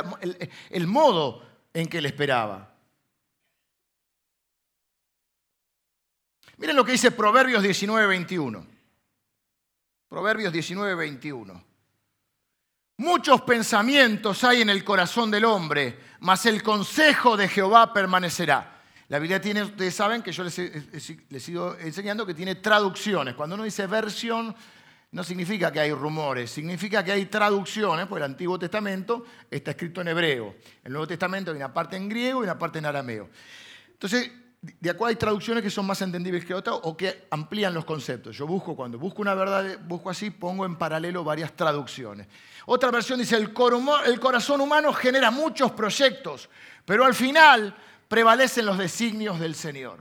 [0.71, 1.43] el, modo
[1.73, 2.75] en que él esperaba.
[6.59, 8.67] Miren lo que dice Proverbios 19, 21.
[10.09, 11.65] Proverbios 19, 21.
[12.99, 18.79] Muchos pensamientos hay en el corazón del hombre, mas el consejo de Jehová permanecerá.
[19.09, 23.35] La Biblia tiene, ustedes saben que yo les, les sigo enseñando que tiene traducciones.
[23.35, 24.55] Cuando uno dice versión,
[25.13, 30.01] no significa que hay rumores, significa que hay traducciones, porque el Antiguo Testamento está escrito
[30.01, 30.55] en hebreo.
[30.85, 33.29] El Nuevo Testamento hay una parte en griego y una parte en arameo.
[33.89, 34.31] Entonces,
[34.63, 38.37] de acuerdo hay traducciones que son más entendibles que otras o que amplían los conceptos.
[38.37, 42.29] Yo busco, cuando busco una verdad, busco así, pongo en paralelo varias traducciones.
[42.67, 46.49] Otra versión dice, el corazón humano genera muchos proyectos,
[46.85, 47.75] pero al final
[48.07, 49.99] prevalecen los designios del Señor.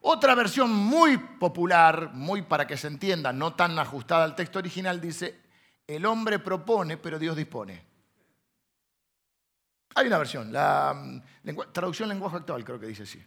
[0.00, 5.00] Otra versión muy popular, muy para que se entienda, no tan ajustada al texto original,
[5.00, 5.40] dice,
[5.86, 7.84] el hombre propone, pero Dios dispone.
[9.94, 13.20] Hay una versión, la mm, traducción lenguaje actual creo que dice así.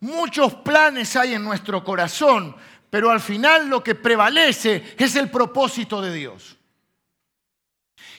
[0.00, 2.54] Muchos planes hay en nuestro corazón,
[2.88, 6.56] pero al final lo que prevalece es el propósito de Dios.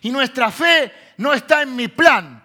[0.02, 2.44] Y nuestra fe no está en mi plan,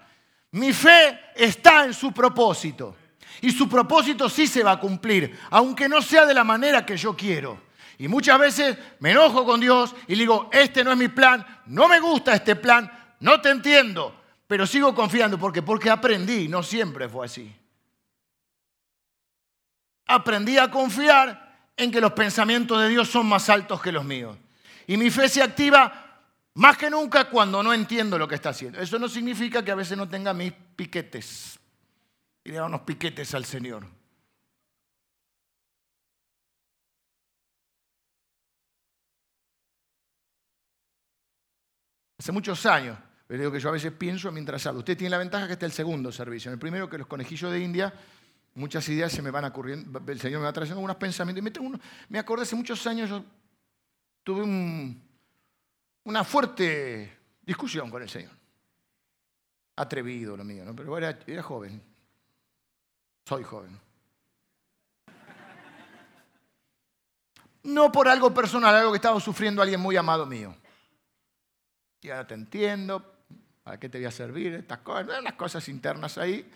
[0.52, 2.96] mi fe está en su propósito.
[3.44, 6.96] Y su propósito sí se va a cumplir, aunque no sea de la manera que
[6.96, 7.60] yo quiero.
[7.98, 11.86] Y muchas veces me enojo con Dios y digo, este no es mi plan, no
[11.86, 15.38] me gusta este plan, no te entiendo, pero sigo confiando.
[15.38, 15.60] ¿Por qué?
[15.60, 17.54] Porque aprendí, no siempre fue así.
[20.06, 24.38] Aprendí a confiar en que los pensamientos de Dios son más altos que los míos.
[24.86, 26.22] Y mi fe se activa
[26.54, 28.80] más que nunca cuando no entiendo lo que está haciendo.
[28.80, 31.60] Eso no significa que a veces no tenga mis piquetes
[32.44, 33.86] y le da unos piquetes al Señor.
[42.18, 44.80] Hace muchos años, le digo que yo a veces pienso mientras hablo.
[44.80, 46.50] Usted tiene la ventaja que está el segundo servicio.
[46.50, 47.92] En el primero, que los conejillos de India,
[48.54, 51.40] muchas ideas se me van ocurriendo, el Señor me va trayendo unos pensamientos.
[51.40, 53.24] Y me, uno, me acordé hace muchos años, yo
[54.22, 54.42] tuve
[56.04, 58.32] una fuerte discusión con el Señor.
[59.76, 60.76] Atrevido lo mío, ¿no?
[60.76, 61.93] Pero era, era joven.
[63.24, 63.80] Soy joven.
[67.64, 70.54] No por algo personal, algo que estaba sufriendo alguien muy amado mío.
[72.02, 73.24] Y ahora te entiendo,
[73.62, 74.52] ¿para qué te voy a servir?
[74.52, 76.50] Estas cosas, unas cosas internas ahí.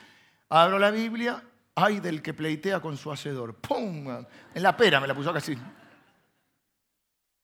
[0.50, 1.42] Abro la Biblia,
[1.74, 3.54] ay del que pleitea con su hacedor.
[3.54, 4.07] ¡Pum!
[4.54, 5.57] En la pera me la puso casi.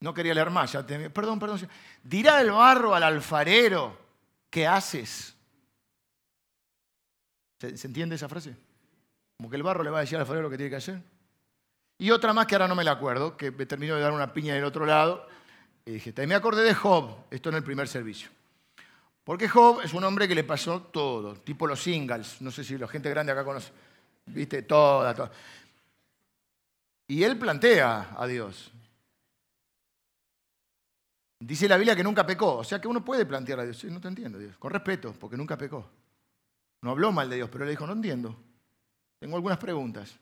[0.00, 0.72] No quería leer más.
[0.72, 1.66] Ya perdón, perdón.
[2.02, 3.98] Dirá el barro al alfarero,
[4.50, 5.34] ¿qué haces?
[7.58, 8.54] ¿Se, entiende esa frase?
[9.37, 11.03] Como que el barro le va a decir al alfarero lo que tiene que hacer.
[11.99, 14.33] Y otra más que ahora no me la acuerdo, que me terminó de dar una
[14.33, 15.27] piña del otro lado.
[15.85, 18.31] Y dije, me acordé de Job, esto en el primer servicio.
[19.23, 22.77] Porque Job es un hombre que le pasó todo, tipo los singles, no sé si
[22.77, 23.73] la gente grande acá conoce,
[24.27, 25.31] viste, toda, toda.
[27.07, 28.70] Y él plantea a Dios,
[31.47, 32.57] Dice la Biblia que nunca pecó.
[32.57, 33.79] O sea que uno puede plantear a Dios.
[33.79, 34.57] Sí, no te entiendo, Dios.
[34.57, 35.90] Con respeto, porque nunca pecó.
[36.81, 38.37] No habló mal de Dios, pero le dijo, no entiendo.
[39.24, 40.14] Tengo algunas preguntas.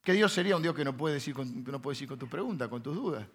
[0.00, 1.64] ¿Qué Dios sería un Dios que no puede decir con,
[2.16, 3.26] tus preguntas, con tus dudas?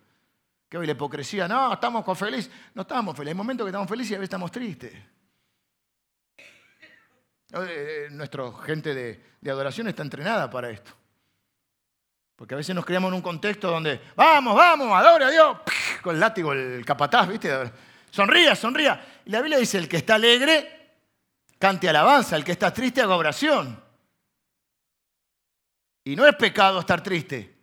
[0.69, 1.49] ¿Qué hoy la hipocresía?
[1.49, 2.49] No, estamos con feliz.
[2.73, 3.33] No estamos felices.
[3.33, 4.93] Hay momentos que estamos felices y a veces estamos tristes.
[6.37, 6.45] Eh,
[7.51, 10.93] eh, nuestra gente de, de adoración está entrenada para esto.
[12.37, 15.57] Porque a veces nos creamos en un contexto donde, vamos, vamos, adore a Dios,
[16.01, 17.51] con el látigo, el capataz, ¿viste?
[18.11, 19.21] Sonría, sonría.
[19.25, 20.93] Y la Biblia dice, el que está alegre,
[21.59, 23.83] cante alabanza, el que está triste, haga oración.
[26.05, 27.53] Y no es pecado estar triste.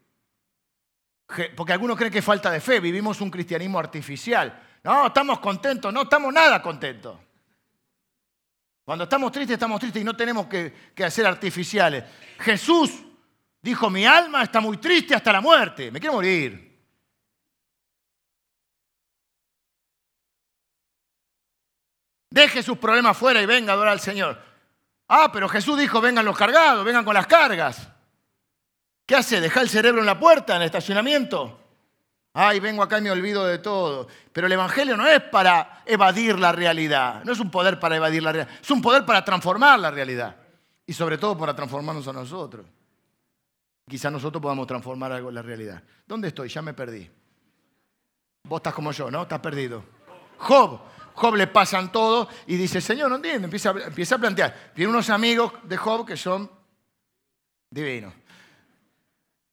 [1.56, 4.62] Porque algunos creen que es falta de fe, vivimos un cristianismo artificial.
[4.84, 7.18] No, estamos contentos, no estamos nada contentos.
[8.84, 12.04] Cuando estamos tristes, estamos tristes y no tenemos que, que hacer artificiales.
[12.40, 12.90] Jesús
[13.62, 16.70] Dijo, mi alma está muy triste hasta la muerte, me quiero morir.
[22.28, 24.42] Deje sus problemas fuera y venga a adorar al Señor.
[25.06, 27.88] Ah, pero Jesús dijo, vengan los cargados, vengan con las cargas.
[29.06, 29.40] ¿Qué hace?
[29.40, 31.58] ¿Deja el cerebro en la puerta, en el estacionamiento?
[32.34, 34.08] Ay, vengo acá y me olvido de todo.
[34.32, 38.22] Pero el Evangelio no es para evadir la realidad, no es un poder para evadir
[38.22, 40.36] la realidad, es un poder para transformar la realidad.
[40.86, 42.66] Y sobre todo para transformarnos a nosotros.
[43.88, 45.82] Quizás nosotros podamos transformar algo en la realidad.
[46.06, 46.48] ¿Dónde estoy?
[46.48, 47.08] Ya me perdí.
[48.44, 49.22] Vos estás como yo, ¿no?
[49.22, 49.84] Estás perdido.
[50.38, 50.80] Job.
[51.14, 53.44] Job le pasan todo y dice, Señor, no entiendo.
[53.44, 54.72] Empieza, empieza a plantear.
[54.74, 56.50] Tiene unos amigos de Job que son
[57.70, 58.14] divinos.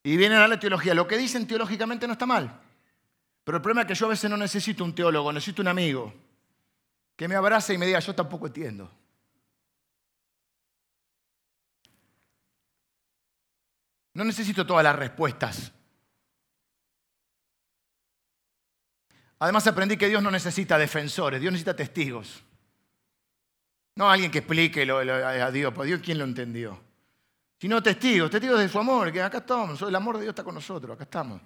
[0.03, 0.93] Y vienen a darle teología.
[0.93, 2.61] Lo que dicen teológicamente no está mal.
[3.43, 6.13] Pero el problema es que yo a veces no necesito un teólogo, necesito un amigo
[7.15, 8.89] que me abrace y me diga, yo tampoco entiendo.
[14.13, 15.71] No necesito todas las respuestas.
[19.39, 22.43] Además aprendí que Dios no necesita defensores, Dios necesita testigos.
[23.95, 26.88] No alguien que explique a Dios, pues Dios quién lo entendió.
[27.59, 30.55] Sino testigos, testigos de su amor, que acá estamos, el amor de Dios está con
[30.55, 31.41] nosotros, acá estamos.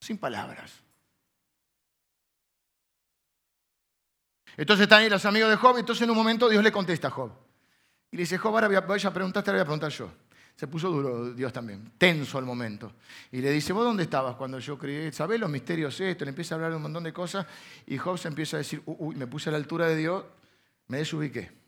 [0.00, 0.82] Sin palabras.
[4.56, 7.10] Entonces están ahí los amigos de Job, entonces en un momento Dios le contesta a
[7.10, 7.30] Job.
[8.10, 10.10] Y le dice, Job, ahora voy a preguntarte, ahora voy a preguntar yo.
[10.56, 12.92] Se puso duro Dios también, tenso al momento.
[13.30, 15.10] Y le dice, ¿vos dónde estabas cuando yo creí?
[15.12, 16.24] ¿Sabés los misterios esto?
[16.24, 17.46] Le empieza a hablar de un montón de cosas
[17.86, 20.24] y Job se empieza a decir, uy, me puse a la altura de Dios,
[20.88, 21.61] me desubiqué.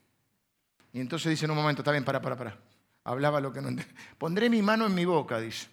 [0.94, 2.56] Y entonces dice en un momento, está bien, para, para, para.
[3.02, 3.94] Hablaba lo que no entendía.
[4.16, 5.66] Pondré mi mano en mi boca, dice.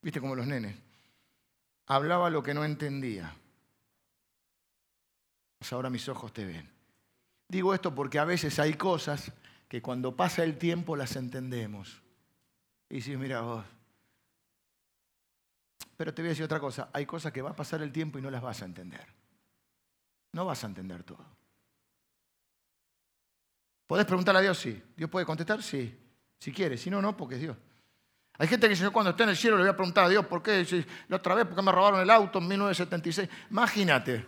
[0.00, 0.74] ¿Viste como los nenes?
[1.86, 3.36] Hablaba lo que no entendía.
[5.58, 6.66] Pues ahora mis ojos te ven.
[7.46, 9.32] Digo esto porque a veces hay cosas
[9.68, 12.00] que cuando pasa el tiempo las entendemos.
[12.88, 13.66] Y si mira vos.
[15.98, 18.18] Pero te voy a decir otra cosa, hay cosas que va a pasar el tiempo
[18.18, 19.06] y no las vas a entender.
[20.32, 21.43] No vas a entender todo.
[23.94, 24.58] ¿Podés preguntarle a Dios?
[24.58, 24.82] Sí.
[24.96, 25.62] ¿Dios puede contestar?
[25.62, 25.96] Sí.
[26.40, 26.76] Si quiere.
[26.76, 27.56] Si no, no, porque es Dios.
[28.38, 30.08] Hay gente que dice, yo cuando esté en el cielo le voy a preguntar a
[30.08, 30.66] Dios, ¿por qué?
[31.06, 33.28] la otra vez, ¿por qué me robaron el auto en 1976?
[33.52, 34.26] Imagínate.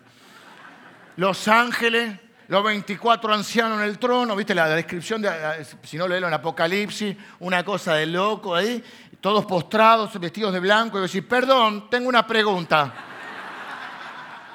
[1.16, 6.28] Los ángeles los 24 ancianos en el trono, viste la descripción, de, si no leerlo
[6.28, 8.84] en Apocalipsis, una cosa de loco ahí,
[9.20, 12.94] todos postrados, vestidos de blanco, y decir, perdón, tengo una pregunta.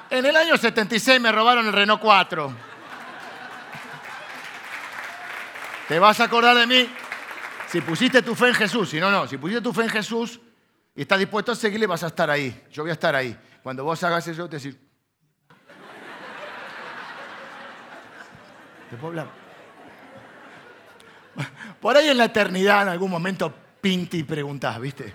[0.08, 2.71] En el año 76 me robaron el Renault 4.
[5.88, 6.88] ¿Te vas a acordar de mí?
[7.68, 10.40] Si pusiste tu fe en Jesús, si no, no, si pusiste tu fe en Jesús
[10.94, 12.64] y estás dispuesto a seguirle, vas a estar ahí.
[12.70, 13.36] Yo voy a estar ahí.
[13.62, 14.78] Cuando vos hagas eso, te decir,
[21.80, 25.12] Por ahí en la eternidad, en algún momento, pinti y preguntás, ¿viste?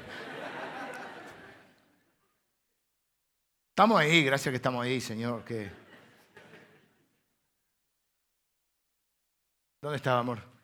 [3.70, 5.44] Estamos ahí, gracias que estamos ahí, Señor.
[5.44, 5.70] Que...
[9.80, 10.57] ¿Dónde estaba, amor?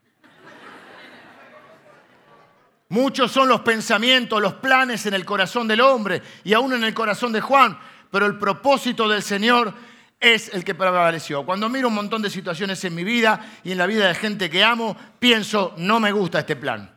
[2.94, 6.94] Muchos son los pensamientos, los planes en el corazón del hombre y aún en el
[6.94, 7.76] corazón de Juan,
[8.12, 9.74] pero el propósito del Señor
[10.20, 11.44] es el que prevaleció.
[11.44, 14.48] Cuando miro un montón de situaciones en mi vida y en la vida de gente
[14.48, 16.94] que amo, pienso, no me gusta este plan,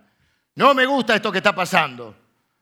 [0.56, 2.14] no me gusta esto que está pasando,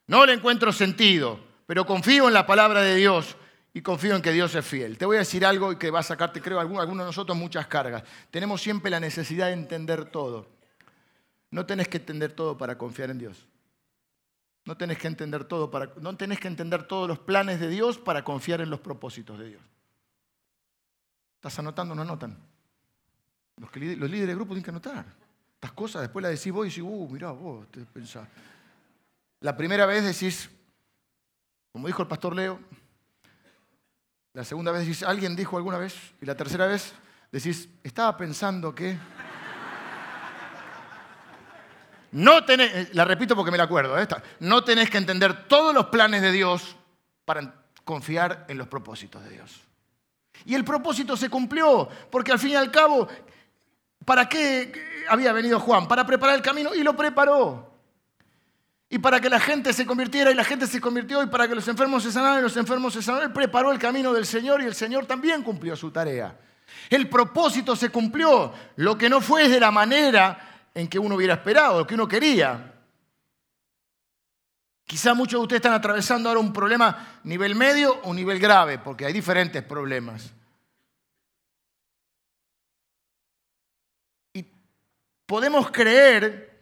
[0.07, 3.37] no le encuentro sentido, pero confío en la palabra de Dios
[3.73, 4.97] y confío en que Dios es fiel.
[4.97, 8.05] Te voy a decir algo que va a sacarte, creo, algunos de nosotros muchas cargas.
[8.31, 10.54] Tenemos siempre la necesidad de entender todo.
[11.55, 13.47] No tenés que entender todo para confiar en Dios.
[14.65, 17.97] No tenés que entender todo para, no tenés que entender todos los planes de Dios
[17.97, 19.63] para confiar en los propósitos de Dios.
[21.37, 22.37] ¿Estás anotando o no anotan?
[23.59, 25.07] Los, líderes de grupo tienen que anotar.
[25.55, 28.27] Estas cosas después las decís vos y decís, uh, mirá vos, te pensás.
[29.39, 30.51] La primera vez decís,
[31.71, 32.59] como dijo el pastor Leo,
[34.33, 36.15] la segunda vez decís, ¿alguien dijo alguna vez?
[36.21, 36.95] Y la tercera vez
[37.31, 38.99] decís, estaba pensando que...
[42.15, 44.07] No tenés, eh, la repito porque me la acuerdo, ¿eh?
[44.39, 46.77] no tenés que entender todos los planes de Dios
[47.25, 49.61] para confiar en los propósitos de Dios.
[50.45, 53.09] Y el propósito se cumplió, porque al fin y al cabo,
[54.05, 55.89] ¿para qué había venido Juan?
[55.89, 57.75] Para preparar el camino y lo preparó.
[58.89, 61.57] Y para que la gente se convirtiera y la gente se convirtió y para que
[61.57, 64.63] los enfermos se sanaran y los enfermos se sanaran, Él preparó el camino del Señor
[64.63, 66.39] y el Señor también cumplió su tarea.
[66.89, 71.35] El propósito se cumplió, lo que no fue de la manera en que uno hubiera
[71.35, 72.73] esperado, lo que uno quería.
[74.85, 79.07] Quizá muchos de ustedes están atravesando ahora un problema nivel medio o nivel grave, porque
[79.07, 80.35] hay diferentes problemas.
[84.35, 84.45] Y
[85.27, 86.55] podemos creer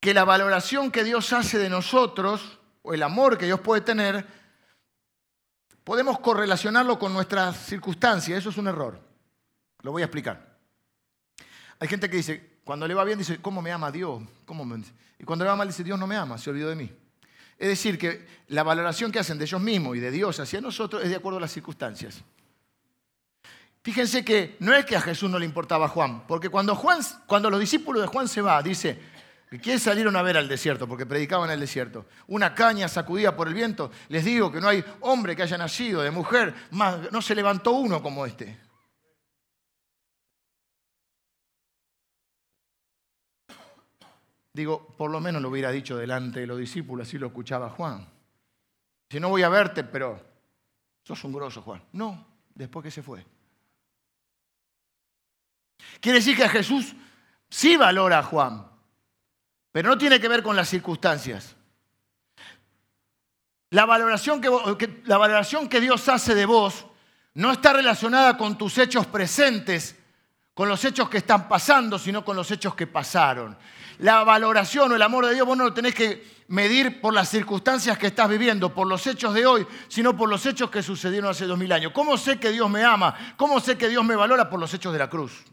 [0.00, 4.37] que la valoración que Dios hace de nosotros, o el amor que Dios puede tener,
[5.88, 8.38] podemos correlacionarlo con nuestras circunstancias.
[8.38, 9.00] Eso es un error.
[9.80, 10.58] Lo voy a explicar.
[11.80, 14.22] Hay gente que dice, cuando le va bien, dice, ¿cómo me ama Dios?
[14.44, 14.66] ¿Cómo
[15.18, 16.92] Y cuando le va mal, dice, Dios no me ama, se olvidó de mí.
[17.56, 21.02] Es decir, que la valoración que hacen de ellos mismos y de Dios hacia nosotros
[21.02, 22.22] es de acuerdo a las circunstancias.
[23.82, 27.48] Fíjense que no es que a Jesús no le importaba Juan, porque cuando, Juan, cuando
[27.48, 29.00] los discípulos de Juan se va, dice,
[29.62, 30.86] ¿Quién salieron a ver al desierto?
[30.86, 32.06] Porque predicaban en el desierto.
[32.26, 33.90] Una caña sacudida por el viento.
[34.08, 37.72] Les digo que no hay hombre que haya nacido de mujer, más no se levantó
[37.72, 38.58] uno como este.
[44.52, 48.06] Digo, por lo menos lo hubiera dicho delante de los discípulos, así lo escuchaba Juan.
[49.08, 50.20] Si no voy a verte, pero
[51.04, 51.82] sos un grosso, Juan.
[51.92, 53.24] No, después que se fue.
[56.00, 56.94] Quiere decir que a Jesús
[57.48, 58.68] sí valora a Juan,
[59.72, 61.56] pero no tiene que ver con las circunstancias.
[63.70, 66.86] La valoración que, Dios hace de vos
[67.34, 69.96] no está relacionada con tus hechos presentes,
[70.54, 73.56] con los hechos que están pasando, sino con los hechos que pasaron.
[73.98, 77.28] La valoración o el amor de Dios vos no lo tenés que medir por las
[77.28, 81.30] circunstancias que estás viviendo, por los hechos de hoy, sino por los hechos que sucedieron
[81.30, 81.92] hace dos mil años.
[81.92, 83.14] ¿Cómo sé que Dios me ama?
[83.36, 84.48] ¿Cómo sé que Dios me valora?
[84.48, 85.44] Por los hechos de la cruz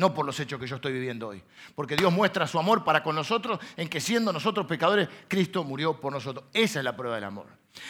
[0.00, 1.42] no por los hechos que yo estoy viviendo hoy.
[1.74, 6.00] Porque Dios muestra su amor para con nosotros en que siendo nosotros pecadores, Cristo murió
[6.00, 6.46] por nosotros.
[6.52, 7.46] Esa es la prueba del amor.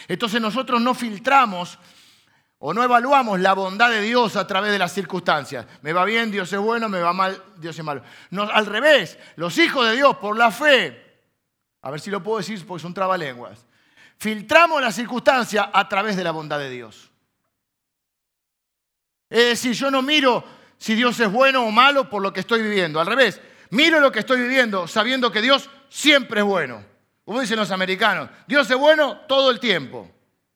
[0.07, 1.79] Entonces nosotros no filtramos
[2.59, 5.65] o no evaluamos la bondad de Dios a través de las circunstancias.
[5.81, 8.03] Me va bien, Dios es bueno, me va mal, Dios es malo.
[8.29, 11.23] No, al revés, los hijos de Dios por la fe,
[11.81, 13.65] a ver si lo puedo decir porque son trabalenguas,
[14.17, 17.09] filtramos las circunstancias a través de la bondad de Dios.
[19.27, 22.63] Es decir, yo no miro si Dios es bueno o malo por lo que estoy
[22.63, 22.99] viviendo.
[22.99, 26.83] Al revés, miro lo que estoy viviendo sabiendo que Dios siempre es bueno.
[27.23, 30.09] Como dicen los americanos, Dios es bueno todo el tiempo.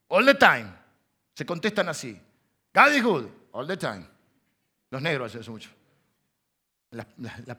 [0.07, 0.73] All the time.
[1.35, 2.19] Se contestan así.
[2.73, 3.25] God is good.
[3.51, 4.03] All the time.
[4.89, 5.69] Los negros hacen eso mucho.
[6.89, 7.05] Las,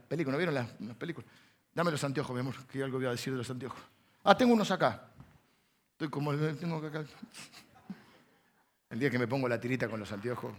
[0.08, 1.30] películas, ¿no vieron las, películas?
[1.72, 3.78] Dame los anteojos, mi amor, que algo voy a decir de los anteojos.
[4.24, 5.04] Ah, tengo unos acá.
[5.92, 7.04] Estoy como tengo acá.
[8.90, 10.52] El día que me pongo la tirita con los anteojos.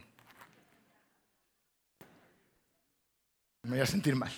[3.68, 4.32] Me voy a sentir mal.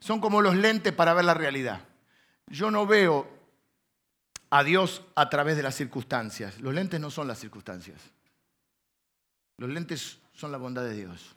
[0.00, 1.86] Son como los lentes para ver la realidad.
[2.48, 3.30] Yo no veo
[4.50, 6.60] a Dios a través de las circunstancias.
[6.60, 8.00] Los lentes no son las circunstancias.
[9.58, 11.36] Los lentes son la bondad de Dios.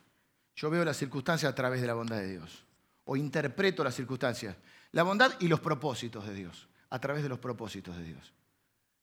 [0.56, 2.64] Yo veo las circunstancias a través de la bondad de Dios.
[3.04, 4.56] O interpreto las circunstancias.
[4.90, 6.66] La bondad y los propósitos de Dios.
[6.90, 8.32] A través de los propósitos de Dios.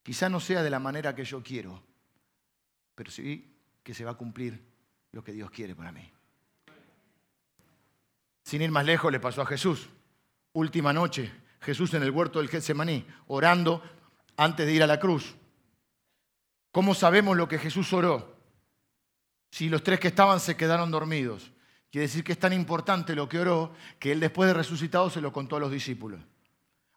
[0.03, 1.81] Quizá no sea de la manera que yo quiero,
[2.95, 4.61] pero sí que se va a cumplir
[5.13, 6.11] lo que Dios quiere para mí.
[8.43, 9.89] Sin ir más lejos, le pasó a Jesús.
[10.53, 11.31] Última noche,
[11.61, 13.81] Jesús en el huerto del Getsemaní, orando
[14.37, 15.35] antes de ir a la cruz.
[16.71, 18.35] ¿Cómo sabemos lo que Jesús oró?
[19.51, 21.51] Si los tres que estaban se quedaron dormidos.
[21.91, 25.21] Quiere decir que es tan importante lo que oró que él después de resucitado se
[25.21, 26.19] lo contó a los discípulos.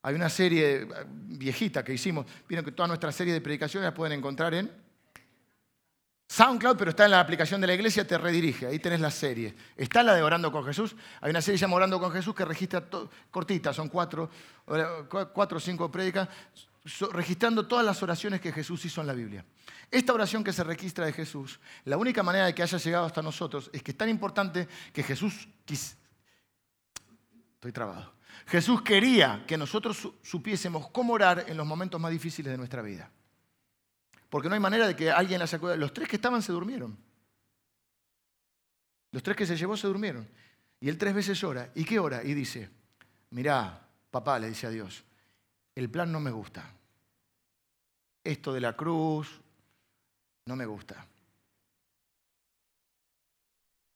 [0.03, 2.26] Hay una serie eh, viejita que hicimos.
[2.49, 4.70] Vieron que toda nuestra serie de predicaciones la pueden encontrar en
[6.29, 8.66] SoundCloud, pero está en la aplicación de la iglesia, te redirige.
[8.66, 9.55] Ahí tenés la serie.
[9.77, 10.97] Está la de Orando con Jesús.
[11.20, 12.85] Hay una serie llamada Orando con Jesús que registra
[13.31, 14.29] cortita, son cuatro,
[15.33, 16.29] cuatro o cinco prédicas,
[17.12, 19.45] registrando todas las oraciones que Jesús hizo en la Biblia.
[19.91, 23.22] Esta oración que se registra de Jesús, la única manera de que haya llegado hasta
[23.22, 25.49] nosotros es que es tan importante que Jesús
[27.55, 28.12] Estoy trabado.
[28.47, 33.11] Jesús quería que nosotros supiésemos cómo orar en los momentos más difíciles de nuestra vida.
[34.29, 35.77] Porque no hay manera de que alguien la acuerde.
[35.77, 36.97] Los tres que estaban se durmieron.
[39.12, 40.29] Los tres que se llevó se durmieron.
[40.81, 41.70] Y él tres veces ora.
[41.74, 42.22] ¿Y qué ora?
[42.22, 42.68] Y dice,
[43.31, 45.05] mirá, papá, le dice a Dios,
[45.74, 46.70] el plan no me gusta.
[48.22, 49.41] Esto de la cruz,
[50.47, 51.07] no me gusta.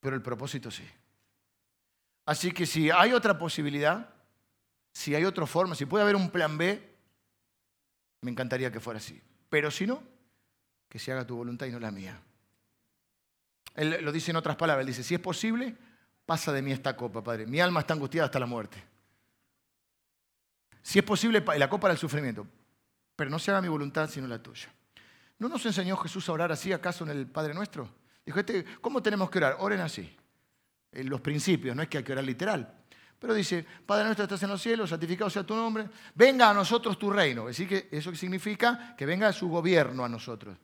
[0.01, 0.89] Pero el propósito sí.
[2.27, 4.15] Así que si hay otra posibilidad,
[4.93, 6.91] si hay otra forma, si puede haber un plan B,
[8.23, 9.21] me encantaría que fuera así.
[9.49, 10.03] Pero si no,
[10.91, 12.21] que se haga tu voluntad y no la mía.
[13.77, 15.75] Él lo dice en otras palabras, él dice, si es posible,
[16.27, 17.47] pasa de mí esta copa, Padre.
[17.47, 18.83] Mi alma está angustiada hasta la muerte.
[20.83, 22.47] Si es posible, la copa del sufrimiento,
[23.15, 24.69] pero no se haga mi voluntad sino la tuya.
[25.39, 27.89] ¿No nos enseñó Jesús a orar así acaso en el Padre Nuestro?
[28.27, 29.57] Dijo, este, ¿cómo tenemos que orar?
[29.61, 30.15] Oren así.
[30.93, 32.81] En los principios, no es que hay que orar literal.
[33.21, 36.99] Pero dice, Padre nuestro estás en los cielos, santificado sea tu nombre, venga a nosotros
[36.99, 37.49] tu reino.
[37.49, 40.57] Es decir, que eso significa que venga su gobierno a nosotros.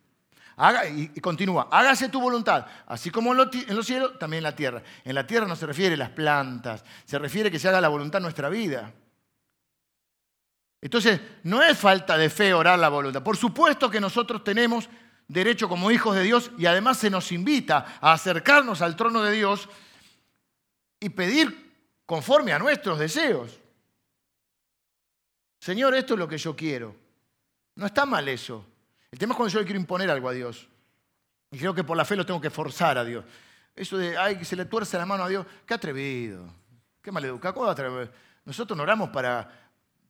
[0.59, 4.57] Haga, y, continúa, hágase tu voluntad, así como en, en los cielos, también en la
[4.57, 4.83] tierra.
[5.05, 7.81] En la tierra no se refiere a las plantas, se refiere a que se haga
[7.81, 8.91] la voluntad en nuestra vida.
[10.81, 13.23] Entonces, no es falta de fe orar la voluntad.
[13.23, 14.89] Por supuesto que nosotros tenemos
[15.29, 19.33] derecho como hijos de Dios y además se nos invita a acercarnos al trono de
[19.33, 19.69] Dios
[21.01, 21.75] y pedir
[22.07, 23.59] conforme a nuestros deseos.
[25.61, 26.95] Señor, esto es lo que yo quiero.
[27.75, 28.65] No está mal eso.
[29.11, 30.69] El tema es cuando yo le quiero imponer algo a Dios.
[31.51, 33.25] Y creo que por la fe lo tengo que forzar a Dios.
[33.75, 35.47] Eso de, ay, que se le tuerce la mano a Dios.
[35.65, 36.47] Qué atrevido.
[37.03, 37.75] Qué maleducado.
[38.45, 39.67] Nosotros no oramos para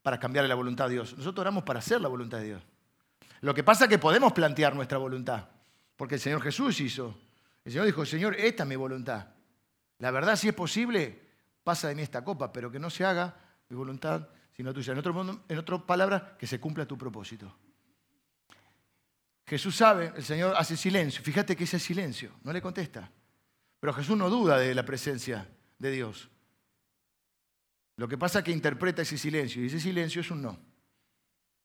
[0.07, 1.19] para cambiarle la voluntad a Dios.
[1.19, 2.63] Nosotros oramos para hacer la voluntad de Dios.
[3.41, 5.49] Lo que pasa es que podemos plantear nuestra voluntad,
[5.97, 7.19] porque el Señor Jesús hizo.
[7.65, 9.27] El Señor dijo, Señor, esta es mi voluntad.
[9.99, 11.21] La verdad, si es posible,
[11.65, 13.35] pasa de mí esta copa, pero que no se haga
[13.69, 14.93] mi voluntad, sino tuya.
[14.93, 17.53] En, otro, en otras palabras, que se cumpla tu propósito.
[19.47, 21.23] Jesús sabe, el Señor hace silencio.
[21.23, 23.11] Fíjate que ese silencio, no le contesta.
[23.79, 26.29] Pero Jesús no duda de la presencia de Dios.
[27.97, 30.59] Lo que pasa es que interpreta ese silencio y ese silencio es un no.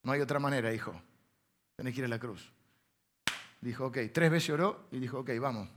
[0.04, 1.00] No hay otra manera, hijo.
[1.76, 2.52] Tenés que ir a la cruz.
[3.60, 5.70] Dijo, ok, tres veces oró y dijo, ok, vamos.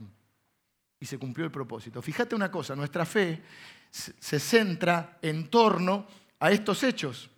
[0.99, 2.01] Y se cumplió el propósito.
[2.01, 3.41] Fíjate una cosa, nuestra fe
[3.89, 6.07] se centra en torno
[6.39, 7.29] a estos hechos.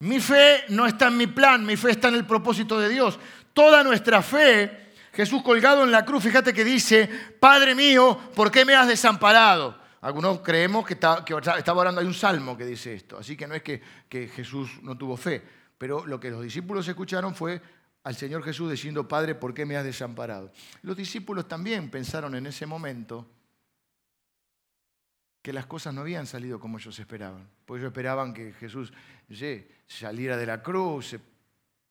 [0.00, 3.18] Mi fe no está en mi plan, mi fe está en el propósito de Dios.
[3.52, 8.64] Toda nuestra fe, Jesús colgado en la cruz, fíjate que dice, Padre mío, ¿por qué
[8.64, 9.78] me has desamparado?
[10.00, 13.62] Algunos creemos que, estaba orando, hay un salmo que dice esto, así que no es
[13.62, 15.42] que, que Jesús no tuvo fe,
[15.76, 17.60] pero lo que los discípulos escucharon fue
[18.02, 20.50] al Señor Jesús diciendo, Padre, ¿por qué me has desamparado?
[20.80, 23.28] Los discípulos también pensaron en ese momento
[25.42, 27.48] que las cosas no habían salido como ellos esperaban.
[27.64, 28.92] Porque ellos esperaban que Jesús
[29.86, 31.16] saliera de la cruz,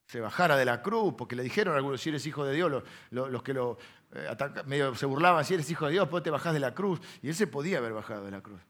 [0.05, 2.83] se, bajara de la cruz, porque le dijeron a algunos, si eres hijo de Dios,
[3.11, 3.77] los que lo,
[4.11, 4.35] eh,
[4.65, 6.99] medio se burlaban, si eres hijo de Dios, pues te bajás de la cruz.
[7.21, 8.61] Y él se podía haber bajado de la cruz.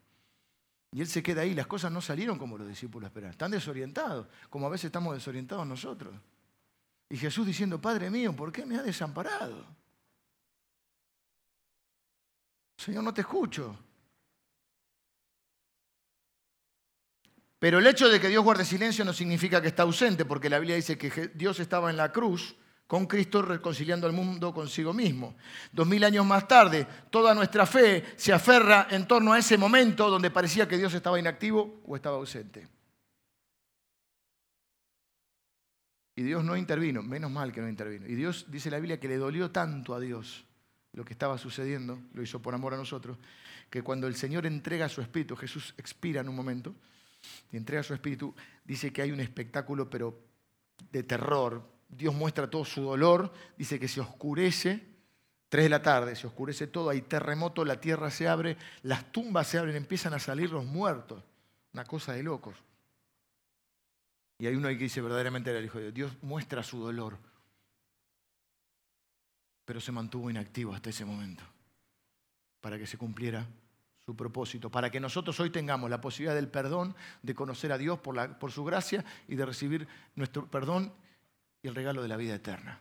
[0.91, 4.27] Y él se queda ahí, las cosas no salieron como los discípulos esperaban, están desorientados,
[4.49, 6.13] como a veces estamos desorientados nosotros.
[7.09, 9.65] Y Jesús diciendo, Padre mío, ¿por qué me has desamparado?
[12.77, 13.77] Señor, no te escucho.
[17.59, 20.59] Pero el hecho de que Dios guarde silencio no significa que está ausente, porque la
[20.59, 22.55] Biblia dice que Dios estaba en la cruz
[22.87, 25.35] con Cristo reconciliando al mundo consigo mismo.
[25.71, 30.09] Dos mil años más tarde, toda nuestra fe se aferra en torno a ese momento
[30.09, 32.67] donde parecía que Dios estaba inactivo o estaba ausente.
[36.15, 38.07] Y Dios no intervino, menos mal que no intervino.
[38.07, 40.45] Y Dios, dice la Biblia, que le dolió tanto a Dios
[40.93, 43.17] lo que estaba sucediendo, lo hizo por amor a nosotros,
[43.69, 46.73] que cuando el Señor entrega su espíritu, Jesús expira en un momento,
[47.51, 50.19] y entrega su espíritu, dice que hay un espectáculo, pero
[50.91, 54.85] de terror, Dios muestra todo su dolor, dice que se oscurece,
[55.49, 59.47] tres de la tarde, se oscurece todo, hay terremoto, la tierra se abre, las tumbas
[59.47, 61.23] se abren, empiezan a salir los muertos,
[61.73, 62.55] una cosa de locos.
[64.37, 66.11] Y hay uno ahí que dice verdaderamente era el Hijo de Dios.
[66.11, 67.17] Dios muestra su dolor.
[69.65, 71.43] Pero se mantuvo inactivo hasta ese momento,
[72.61, 73.45] para que se cumpliera
[74.09, 77.99] su propósito, para que nosotros hoy tengamos la posibilidad del perdón, de conocer a Dios
[77.99, 80.91] por, por su gracia y de recibir nuestro perdón
[81.61, 82.79] y el regalo de la vida eterna.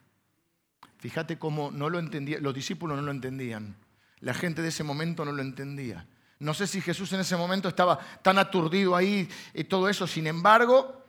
[0.97, 3.77] Fíjate cómo no lo entendía, los discípulos no lo entendían,
[4.21, 6.07] la gente de ese momento no lo entendía.
[6.39, 10.29] No sé si Jesús en ese momento estaba tan aturdido ahí y todo eso, sin
[10.29, 11.05] embargo,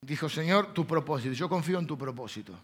[0.00, 2.58] dijo, Señor, tu propósito, yo confío en tu propósito.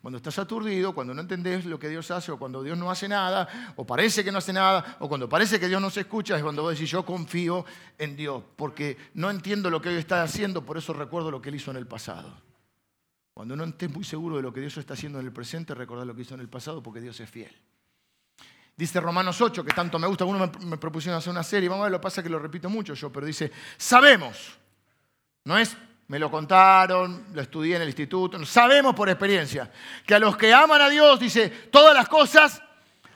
[0.00, 3.08] Cuando estás aturdido, cuando no entendés lo que Dios hace, o cuando Dios no hace
[3.08, 6.36] nada, o parece que no hace nada, o cuando parece que Dios no se escucha,
[6.36, 7.64] es cuando vos decís, yo confío
[7.98, 11.48] en Dios, porque no entiendo lo que hoy está haciendo, por eso recuerdo lo que
[11.48, 12.42] Él hizo en el pasado.
[13.34, 16.04] Cuando no estés muy seguro de lo que Dios está haciendo en el presente, recordá
[16.04, 17.56] lo que hizo en el pasado, porque Dios es fiel.
[18.76, 21.86] Dice Romanos 8, que tanto me gusta, uno me, propusieron hacer una serie, vamos a
[21.86, 24.56] ver, lo que pasa que lo repito mucho yo, pero dice, sabemos,
[25.44, 25.76] no es
[26.08, 28.42] me lo contaron, lo estudié en el instituto.
[28.46, 29.70] Sabemos por experiencia
[30.06, 32.62] que a los que aman a Dios, dice, todas las cosas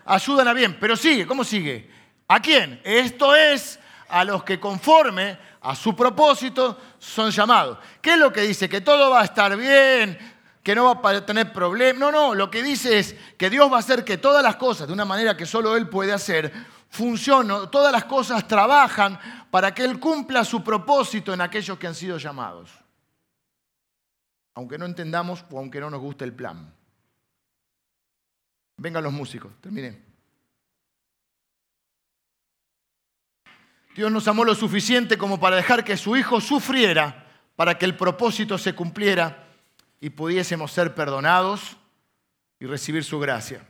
[0.05, 0.76] ayudan a bien.
[0.78, 1.90] Pero sigue, ¿cómo sigue?
[2.28, 2.80] ¿A quién?
[2.84, 3.80] Esto es
[4.11, 7.78] a los que conforme a su propósito son llamados.
[8.03, 8.68] ¿Qué es lo que dice?
[8.68, 10.18] Que todo va a estar bien,
[10.62, 11.99] que no va a tener problemas.
[11.99, 14.86] No, no, lo que dice es que Dios va a hacer que todas las cosas,
[14.86, 16.53] de una manera que solo Él puede hacer,
[16.90, 19.18] funcionen, todas las cosas trabajan
[19.51, 22.82] para que Él cumpla su propósito en aquellos que han sido llamados
[24.55, 26.72] aunque no entendamos o aunque no nos guste el plan.
[28.76, 30.03] Vengan los músicos, terminé.
[33.94, 37.26] Dios nos amó lo suficiente como para dejar que su Hijo sufriera
[37.57, 39.46] para que el propósito se cumpliera
[40.00, 41.76] y pudiésemos ser perdonados
[42.59, 43.66] y recibir su gracia.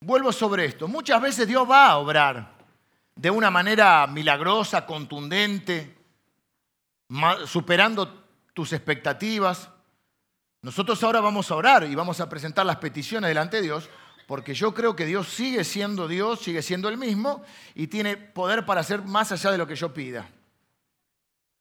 [0.00, 0.88] Vuelvo sobre esto.
[0.88, 2.58] Muchas veces Dios va a obrar
[3.14, 5.99] de una manera milagrosa, contundente,
[7.46, 9.68] superando tus expectativas.
[10.62, 13.88] Nosotros ahora vamos a orar y vamos a presentar las peticiones delante de Dios,
[14.26, 17.42] porque yo creo que Dios sigue siendo Dios, sigue siendo el mismo
[17.74, 20.28] y tiene poder para hacer más allá de lo que yo pida.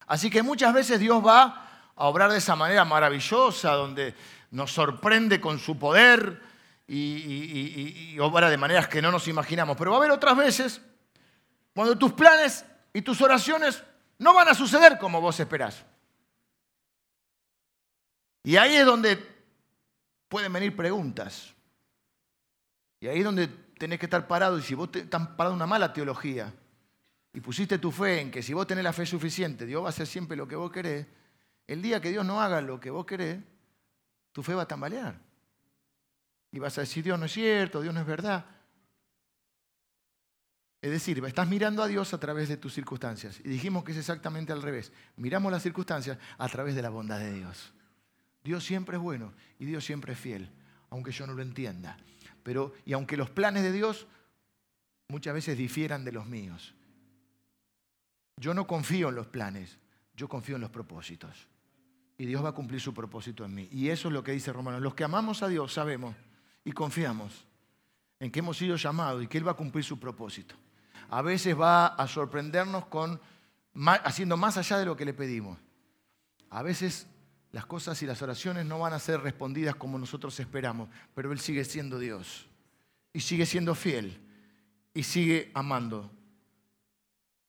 [0.06, 4.16] Así que muchas veces Dios va a obrar de esa manera maravillosa, donde
[4.52, 6.42] nos sorprende con su poder
[6.88, 9.78] y, obra de maneras que no nos imaginamos.
[9.78, 10.82] Pero va a haber otras veces
[11.74, 13.84] cuando tus planes y tus oraciones
[14.20, 15.86] no van a suceder como vos esperás.
[18.44, 19.18] Y ahí es donde
[20.28, 21.54] pueden venir preguntas.
[23.00, 24.60] Y ahí es donde tenés que estar parado.
[24.60, 26.54] Y si vos estás parado en una mala teología
[27.34, 29.90] y pusiste tu fe en que si vos tenés la fe suficiente, Dios va a
[29.90, 31.08] hacer siempre lo que vos querés,
[31.68, 33.40] el día que Dios no haga lo que vos querés,
[34.32, 35.20] tu fe va a tambalear.
[36.52, 38.46] Y vas a decir, Dios no es cierto, Dios no es verdad.
[40.82, 43.42] Es decir, estás mirando a Dios a través de tus circunstancias.
[43.44, 44.94] Y dijimos que es exactamente al revés.
[45.18, 47.74] Miramos las circunstancias a través de la bondad de Dios.
[48.44, 50.50] Dios siempre es bueno y Dios siempre es fiel,
[50.90, 51.98] aunque yo no lo entienda.
[52.44, 54.08] Pero, y aunque los planes de Dios
[55.10, 56.74] muchas veces difieran de los míos.
[58.38, 59.78] Yo no confío en los planes,
[60.16, 61.50] yo confío en los propósitos.
[62.18, 63.68] Y Dios va a cumplir su propósito en mí.
[63.72, 64.82] Y eso es lo que dice Romanos.
[64.82, 66.16] Los que amamos a Dios sabemos
[66.64, 67.46] y confiamos
[68.20, 70.56] en que hemos sido llamados y que Él va a cumplir su propósito
[71.10, 73.20] a veces va a sorprendernos con
[74.04, 75.58] haciendo más allá de lo que le pedimos.
[76.50, 77.08] A veces
[77.52, 81.40] las cosas y las oraciones no van a ser respondidas como nosotros esperamos, pero Él
[81.40, 82.48] sigue siendo Dios
[83.12, 84.22] y sigue siendo fiel
[84.94, 86.12] y sigue amando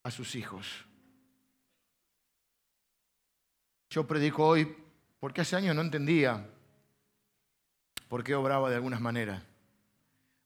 [0.03, 0.67] a sus hijos.
[3.91, 4.75] Yo predico hoy
[5.19, 6.49] porque hace años no entendía
[8.09, 9.43] por qué obraba de algunas maneras,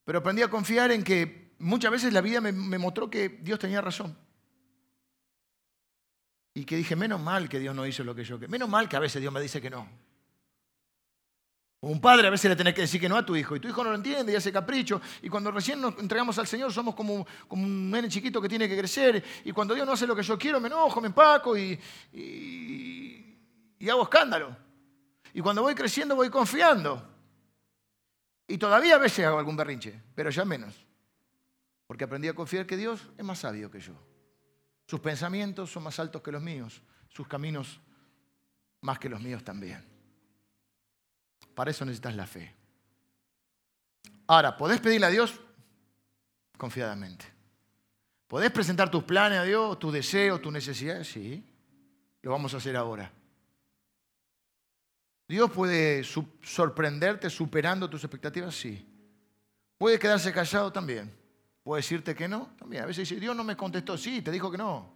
[0.05, 3.81] pero aprendí a confiar en que muchas veces la vida me, mostró que Dios tenía
[3.81, 4.17] razón.
[6.53, 8.51] Y que dije, menos mal que Dios no hizo lo que yo quería.
[8.51, 9.89] Menos mal que a veces Dios me dice que no.
[11.81, 13.69] Un padre a veces le tenés que decir que no a tu hijo y tu
[13.69, 15.03] hijo no lo entiende y hace capricho.
[15.21, 18.69] Y cuando recién nos entregamos al Señor somos como, como un nene chiquito que tiene
[18.69, 19.23] que crecer.
[19.45, 21.79] Y cuando Dios no hace lo que yo quiero me enojo, me empaco y,
[22.13, 23.37] y,
[23.79, 24.57] y hago escándalo.
[25.35, 27.11] Y cuando voy creciendo voy confiando.
[28.47, 30.85] Y todavía a veces hago algún berrinche, pero ya menos
[31.95, 33.95] porque aprendí a confiar que Dios es más sabio que yo.
[34.85, 37.81] Sus pensamientos son más altos que los míos, sus caminos
[38.81, 39.81] más que los míos también.
[41.55, 42.53] Para eso necesitas la fe.
[44.27, 45.41] Ahora, ¿podés pedirle a Dios?
[46.59, 47.27] Confiadamente.
[48.27, 51.07] ¿Podés presentar tus planes a Dios, tus deseos, tus necesidades?
[51.07, 51.47] Sí,
[52.23, 53.09] lo vamos a hacer ahora.
[55.29, 58.53] ¿Dios puede sorprenderte superando tus expectativas?
[58.53, 58.85] Sí.
[59.79, 61.23] ¿Puede quedarse callado también?
[61.65, 62.51] ¿Puede decirte que no?
[62.59, 62.83] También.
[62.85, 63.97] A veces dice, Dios no me contestó.
[63.97, 64.93] Sí, te dijo que no.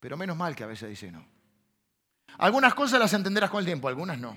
[0.00, 1.24] Pero menos mal que a veces dice no.
[2.38, 4.36] Algunas cosas las entenderás con el tiempo, algunas no.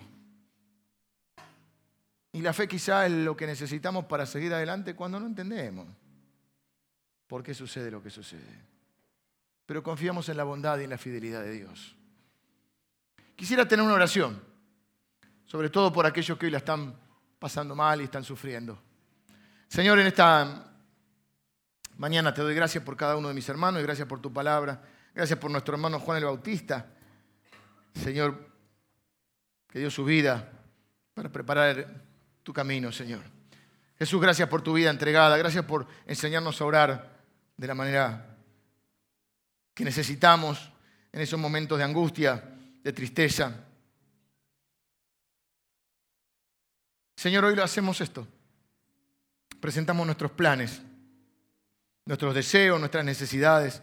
[2.32, 5.88] Y la fe quizá es lo que necesitamos para seguir adelante cuando no entendemos
[7.28, 8.62] por qué sucede lo que sucede.
[9.66, 11.96] Pero confiamos en la bondad y en la fidelidad de Dios.
[13.36, 14.40] Quisiera tener una oración,
[15.46, 16.96] sobre todo por aquellos que hoy la están
[17.40, 18.80] pasando mal y están sufriendo.
[19.74, 20.72] Señor, en esta
[21.98, 24.84] mañana te doy gracias por cada uno de mis hermanos y gracias por tu palabra.
[25.16, 26.92] Gracias por nuestro hermano Juan el Bautista.
[27.96, 28.52] Señor,
[29.68, 30.48] que dio su vida
[31.16, 32.04] para preparar
[32.44, 33.24] tu camino, Señor.
[33.98, 35.36] Jesús, gracias por tu vida entregada.
[35.38, 37.24] Gracias por enseñarnos a orar
[37.58, 38.38] de la manera
[39.74, 40.72] que necesitamos
[41.12, 42.44] en esos momentos de angustia,
[42.84, 43.66] de tristeza.
[47.16, 48.28] Señor, hoy lo hacemos esto.
[49.64, 50.82] Presentamos nuestros planes,
[52.04, 53.82] nuestros deseos, nuestras necesidades.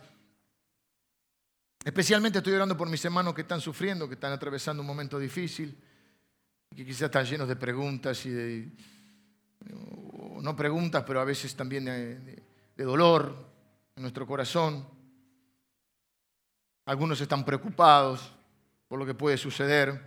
[1.82, 5.74] Especialmente estoy orando por mis hermanos que están sufriendo, que están atravesando un momento difícil,
[6.76, 8.68] que quizás están llenos de preguntas y de,
[10.42, 12.42] no preguntas, pero a veces también de,
[12.76, 13.34] de dolor
[13.96, 14.86] en nuestro corazón.
[16.84, 18.34] Algunos están preocupados
[18.86, 19.98] por lo que puede suceder,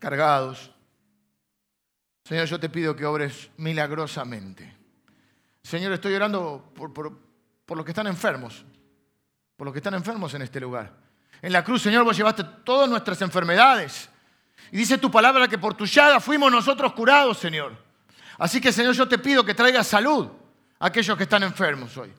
[0.00, 0.73] cargados.
[2.24, 4.74] Señor, yo te pido que obres milagrosamente.
[5.62, 8.64] Señor, estoy orando por, por, los que están enfermos,
[9.56, 10.90] por los que están enfermos en este lugar.
[11.42, 14.08] En la cruz, Señor, vos llevaste todas nuestras enfermedades.
[14.72, 17.76] Y dice tu palabra que por tu llaga fuimos nosotros curados, Señor.
[18.38, 20.28] Así que, Señor, yo te pido que traigas salud
[20.78, 22.12] a aquellos que están enfermos hoy.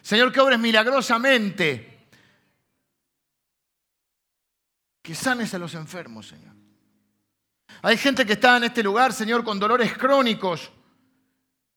[0.00, 2.08] Señor, que obres milagrosamente.
[5.02, 6.59] Que sanes a los enfermos, Señor.
[7.82, 10.70] Hay gente que está en este lugar, Señor, con dolores crónicos,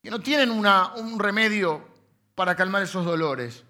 [0.01, 1.87] que no tienen un remedio
[2.35, 3.63] para calmar esos dolores.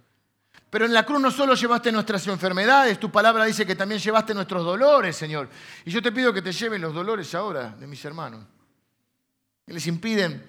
[0.70, 4.34] Pero en la cruz no solo llevaste nuestras enfermedades, tu palabra dice que también llevaste
[4.34, 5.48] nuestros dolores, Señor.
[5.86, 8.44] Y yo te pido que te lleven los dolores ahora de mis hermanos,
[9.68, 10.44] que les impiden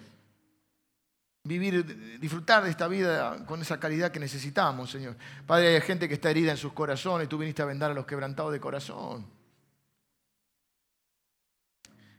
[1.42, 5.14] vivir, disfrutar de esta vida con esa calidad que necesitamos, Señor.
[5.46, 8.06] Padre, hay gente que está herida en sus corazones, tú viniste a vendar a los
[8.06, 9.26] quebrantados de corazón.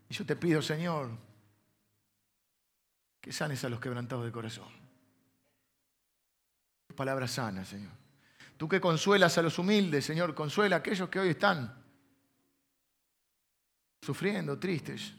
[0.10, 1.10] Y yo te pido, Señor,
[3.20, 4.70] que sanes a los quebrantados de corazón.
[6.96, 7.92] Palabra sana, Señor.
[8.58, 11.84] Tú que consuelas a los humildes, Señor, consuela a aquellos que hoy están
[14.02, 15.14] sufriendo, tristes,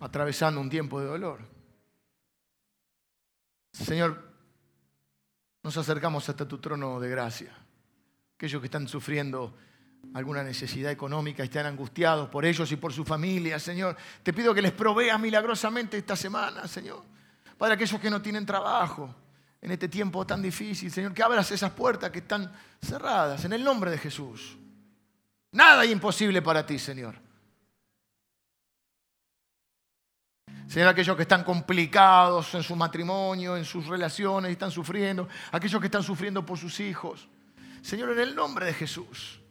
[0.00, 1.40] atravesando un tiempo de dolor.
[3.72, 4.32] Señor,
[5.62, 7.54] nos acercamos hasta tu trono de gracia.
[8.34, 9.54] Aquellos que están sufriendo
[10.14, 13.96] alguna necesidad económica, están angustiados por ellos y por su familia, Señor.
[14.22, 17.02] Te pido que les proveas milagrosamente esta semana, Señor.
[17.56, 19.14] Para aquellos que no tienen trabajo
[19.60, 23.62] en este tiempo tan difícil, Señor, que abras esas puertas que están cerradas en el
[23.64, 24.58] nombre de Jesús.
[25.52, 27.14] Nada es imposible para ti, Señor.
[30.66, 35.86] Señor, aquellos que están complicados en su matrimonio, en sus relaciones están sufriendo, aquellos que
[35.86, 37.28] están sufriendo por sus hijos.
[37.82, 39.41] Señor, en el nombre de Jesús.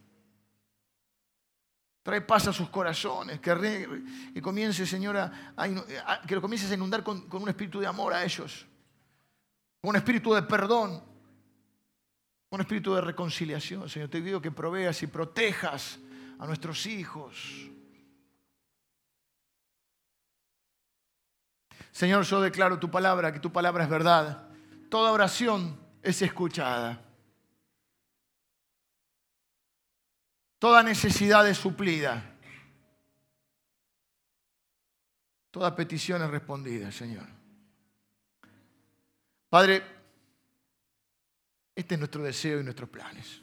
[2.04, 5.32] Trae paz a sus corazones, que, comience, Señor, a,
[6.28, 8.66] que lo comiences a inundar con un espíritu de amor a ellos,
[9.82, 11.00] con un espíritu de perdón,
[12.50, 13.88] con un espíritu de reconciliación.
[13.88, 16.00] Señor, te pido que proveas y protejas
[16.40, 17.72] a nuestros hijos,
[21.92, 24.48] Señor, yo declaro tu palabra, que tu palabra es verdad.
[24.90, 27.02] Toda oración es escuchada.
[30.62, 32.24] Toda necesidad es suplida.
[35.50, 37.26] Toda petición es respondida, Señor.
[39.50, 39.82] Padre,
[41.74, 43.42] este es nuestro deseo y nuestros planes.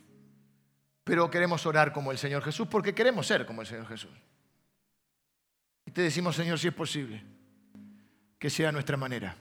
[1.02, 4.12] Pero queremos orar como el Señor Jesús porque queremos ser como el Señor Jesús.
[5.86, 7.20] Y te decimos, Señor, si es posible
[8.38, 9.34] que sea nuestra manera.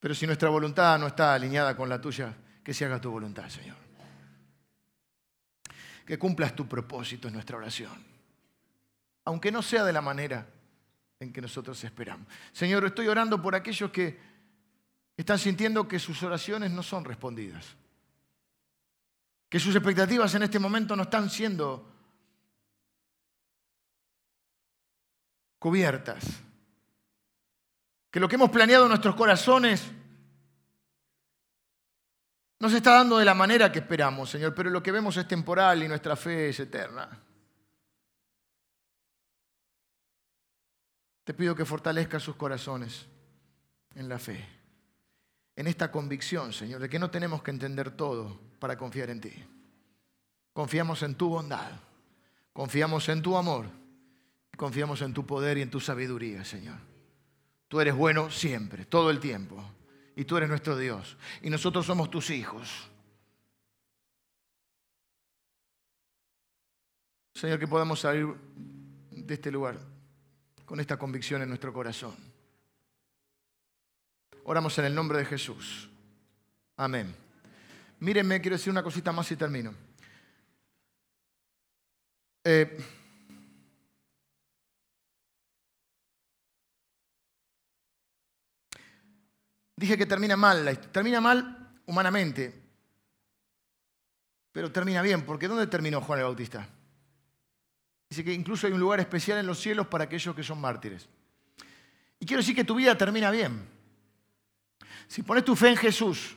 [0.00, 2.34] Pero si nuestra voluntad no está alineada con la tuya,
[2.64, 3.87] que se haga tu voluntad, Señor.
[6.08, 7.92] Que cumplas tu propósito en nuestra oración.
[9.26, 10.48] Aunque no sea de la manera
[11.20, 12.26] en que nosotros esperamos.
[12.50, 14.18] Señor, estoy orando por aquellos que
[15.18, 17.76] están sintiendo que sus oraciones no son respondidas.
[19.50, 21.92] Que sus expectativas en este momento no están siendo
[25.58, 26.24] cubiertas
[28.10, 29.82] que lo que hemos planeado en nuestros corazones
[32.60, 35.28] no se está dando de la manera que esperamos, Señor, pero lo que vemos es
[35.28, 37.08] temporal y nuestra fe es eterna.
[41.22, 43.06] Te pido que fortalezca sus corazones
[43.94, 44.44] en la fe,
[45.54, 49.32] en esta convicción, Señor, de que no tenemos que entender todo para confiar en ti.
[50.52, 51.70] Confiamos en tu bondad,
[52.52, 53.66] confiamos en tu amor,
[54.56, 56.78] confiamos en tu poder y en tu sabiduría, Señor.
[57.68, 59.62] Tú eres bueno siempre, todo el tiempo,
[60.18, 62.90] y tú eres nuestro Dios, y nosotros somos tus hijos.
[67.32, 68.26] Señor, que podamos salir
[69.12, 69.78] de este lugar
[70.64, 72.16] con esta convicción en nuestro corazón.
[74.42, 75.88] Oramos en el nombre de Jesús.
[76.76, 77.14] Amén.
[78.00, 79.72] Mírenme, quiero decir una cosita más y termino.
[82.42, 82.76] Eh,
[89.78, 92.52] dije que termina mal, termina mal humanamente,
[94.50, 96.68] pero termina bien, porque ¿dónde terminó Juan el Bautista?
[98.10, 101.08] Dice que incluso hay un lugar especial en los cielos para aquellos que son mártires.
[102.18, 103.68] Y quiero decir que tu vida termina bien.
[105.06, 106.36] Si pones tu fe en Jesús,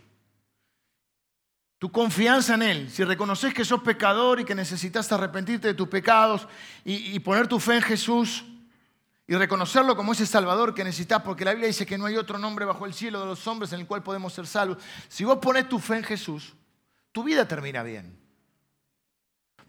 [1.80, 5.88] tu confianza en Él, si reconoces que sos pecador y que necesitas arrepentirte de tus
[5.88, 6.48] pecados
[6.86, 8.46] y, y poner tu fe en Jesús
[9.32, 12.38] y reconocerlo como ese Salvador que necesitas, porque la Biblia dice que no hay otro
[12.38, 14.80] nombre bajo el cielo de los hombres en el cual podemos ser salvos.
[15.08, 16.54] Si vos pones tu fe en Jesús,
[17.14, 18.20] tu vida termina bien.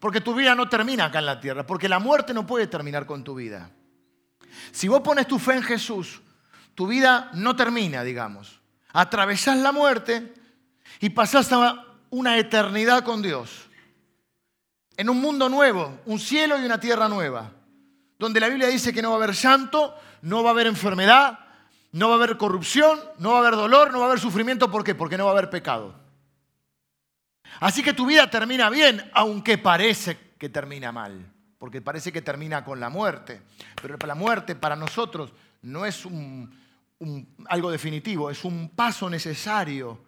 [0.01, 3.07] Porque tu vida no termina acá en la tierra, porque la muerte no puede terminar
[3.07, 3.71] con tu vida.
[4.73, 6.21] Si vos pones tu fe en Jesús,
[6.75, 8.61] tu vida no termina, digamos.
[8.93, 10.35] Atravesás la muerte
[10.99, 11.49] y pasás
[12.11, 13.69] una eternidad con Dios.
[14.97, 17.62] En un mundo nuevo, un cielo y una tierra nueva.
[18.23, 21.41] Donde la Biblia dice que no va a haber llanto, no va a haber enfermedad,
[21.91, 24.71] no va a haber corrupción, no va a haber dolor, no va a haber sufrimiento.
[24.71, 24.95] ¿Por qué?
[24.95, 25.93] Porque no va a haber pecado.
[27.59, 32.65] Así que tu vida termina bien, aunque parece que termina mal, porque parece que termina
[32.65, 33.43] con la muerte.
[33.83, 36.07] Pero la muerte para nosotros no es
[37.49, 39.99] algo definitivo, es un paso necesario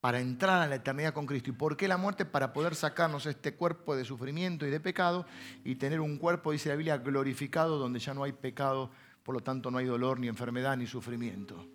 [0.00, 1.50] para entrar a la eternidad con Cristo.
[1.50, 2.24] ¿Y por qué la muerte?
[2.24, 5.26] Para poder sacarnos este cuerpo de sufrimiento y de pecado
[5.62, 8.90] y tener un cuerpo, dice la Biblia, glorificado, donde ya no hay pecado,
[9.22, 11.66] por lo tanto no hay dolor, ni enfermedad, ni sufrimiento.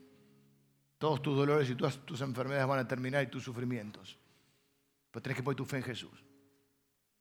[0.97, 4.17] Todos tus dolores y todas tus enfermedades van a terminar y tus sufrimientos.
[5.11, 6.23] Pero tenés que poner tu fe en Jesús.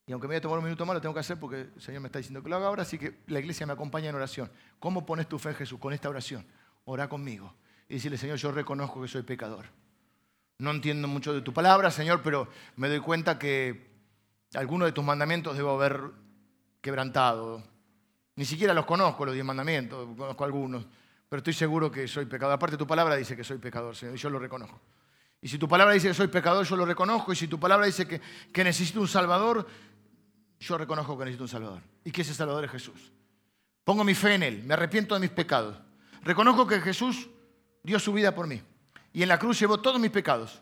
[0.07, 1.80] Y aunque me voy a tomar un minuto más, lo tengo que hacer porque el
[1.80, 4.14] Señor me está diciendo que lo haga ahora, así que la iglesia me acompaña en
[4.14, 4.50] oración.
[4.78, 5.78] ¿Cómo pones tu fe en Jesús?
[5.78, 6.46] Con esta oración.
[6.84, 7.55] Ora conmigo.
[7.88, 9.66] Y decirle, Señor, yo reconozco que soy pecador.
[10.59, 13.90] No entiendo mucho de tu palabra, Señor, pero me doy cuenta que
[14.55, 16.11] algunos de tus mandamientos debo haber
[16.80, 17.62] quebrantado.
[18.36, 20.86] Ni siquiera los conozco, los diez mandamientos, conozco algunos,
[21.28, 22.55] pero estoy seguro que soy pecador.
[22.55, 24.80] Aparte, tu palabra dice que soy pecador, Señor, y yo lo reconozco.
[25.40, 27.32] Y si tu palabra dice que soy pecador, yo lo reconozco.
[27.32, 28.20] Y si tu palabra dice que,
[28.52, 29.66] que necesito un Salvador,
[30.61, 31.82] yo reconozco que necesito un Salvador.
[32.05, 33.12] Y que ese Salvador es Jesús.
[33.84, 35.76] Pongo mi fe en Él, me arrepiento de mis pecados.
[36.22, 37.28] Reconozco que Jesús
[37.82, 38.62] dio su vida por mí.
[39.14, 40.60] Y en la cruz llevó todos mis pecados.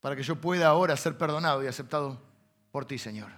[0.00, 2.20] Para que yo pueda ahora ser perdonado y aceptado
[2.72, 3.30] por ti, Señor.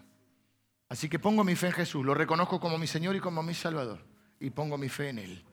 [0.89, 3.53] Así que pongo mi fe en Jesús, lo reconozco como mi Señor y como mi
[3.53, 4.01] Salvador.
[4.41, 5.45] Y pongo mi fe en Él.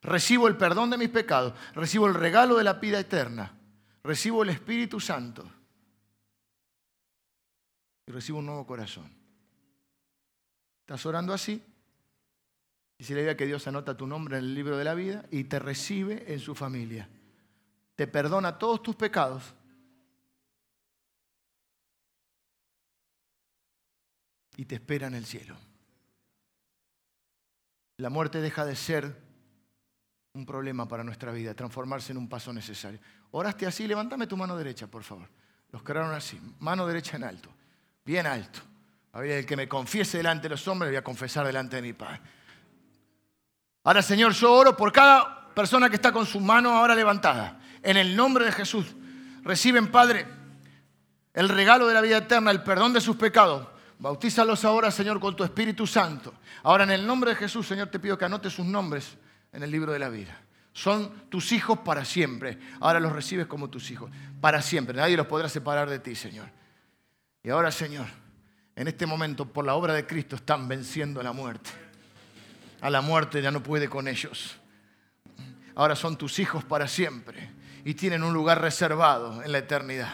[0.00, 3.54] Recibo el perdón de mis pecados, recibo el regalo de la vida eterna,
[4.02, 5.44] recibo el Espíritu Santo
[8.06, 9.12] y recibo un nuevo corazón.
[10.80, 11.62] ¿Estás orando así?
[12.98, 15.44] Dice la idea que Dios anota tu nombre en el libro de la vida y
[15.44, 17.08] te recibe en su familia.
[17.94, 19.54] Te perdona todos tus pecados.
[24.56, 25.56] Y te espera en el cielo.
[27.98, 29.16] La muerte deja de ser
[30.32, 32.98] un problema para nuestra vida, transformarse en un paso necesario.
[33.30, 35.28] Oraste así, levántame tu mano derecha, por favor.
[35.70, 37.50] Los que oraron así, mano derecha en alto,
[38.04, 38.60] bien alto.
[39.12, 41.82] A ver, el que me confiese delante de los hombres, voy a confesar delante de
[41.82, 42.20] mi Padre.
[43.88, 47.58] Ahora, Señor, yo oro por cada persona que está con su mano ahora levantada.
[47.82, 48.84] En el nombre de Jesús,
[49.42, 50.26] reciben, Padre,
[51.32, 53.66] el regalo de la vida eterna, el perdón de sus pecados.
[53.98, 56.34] Bautízalos ahora, Señor, con tu Espíritu Santo.
[56.64, 59.16] Ahora, en el nombre de Jesús, Señor, te pido que anotes sus nombres
[59.52, 60.38] en el libro de la vida.
[60.74, 62.58] Son tus hijos para siempre.
[62.80, 64.10] Ahora los recibes como tus hijos.
[64.38, 64.98] Para siempre.
[64.98, 66.50] Nadie los podrá separar de ti, Señor.
[67.42, 68.08] Y ahora, Señor,
[68.76, 71.87] en este momento, por la obra de Cristo, están venciendo la muerte.
[72.80, 74.56] A la muerte ya no puede con ellos.
[75.74, 77.50] Ahora son tus hijos para siempre.
[77.84, 80.12] Y tienen un lugar reservado en la eternidad.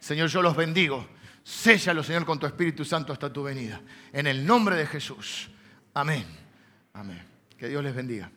[0.00, 1.06] Señor, yo los bendigo.
[1.42, 3.80] Séllalos, Señor, con tu Espíritu Santo hasta tu venida.
[4.12, 5.50] En el nombre de Jesús.
[5.94, 6.26] Amén.
[6.92, 7.22] Amén.
[7.56, 8.30] Que Dios les bendiga.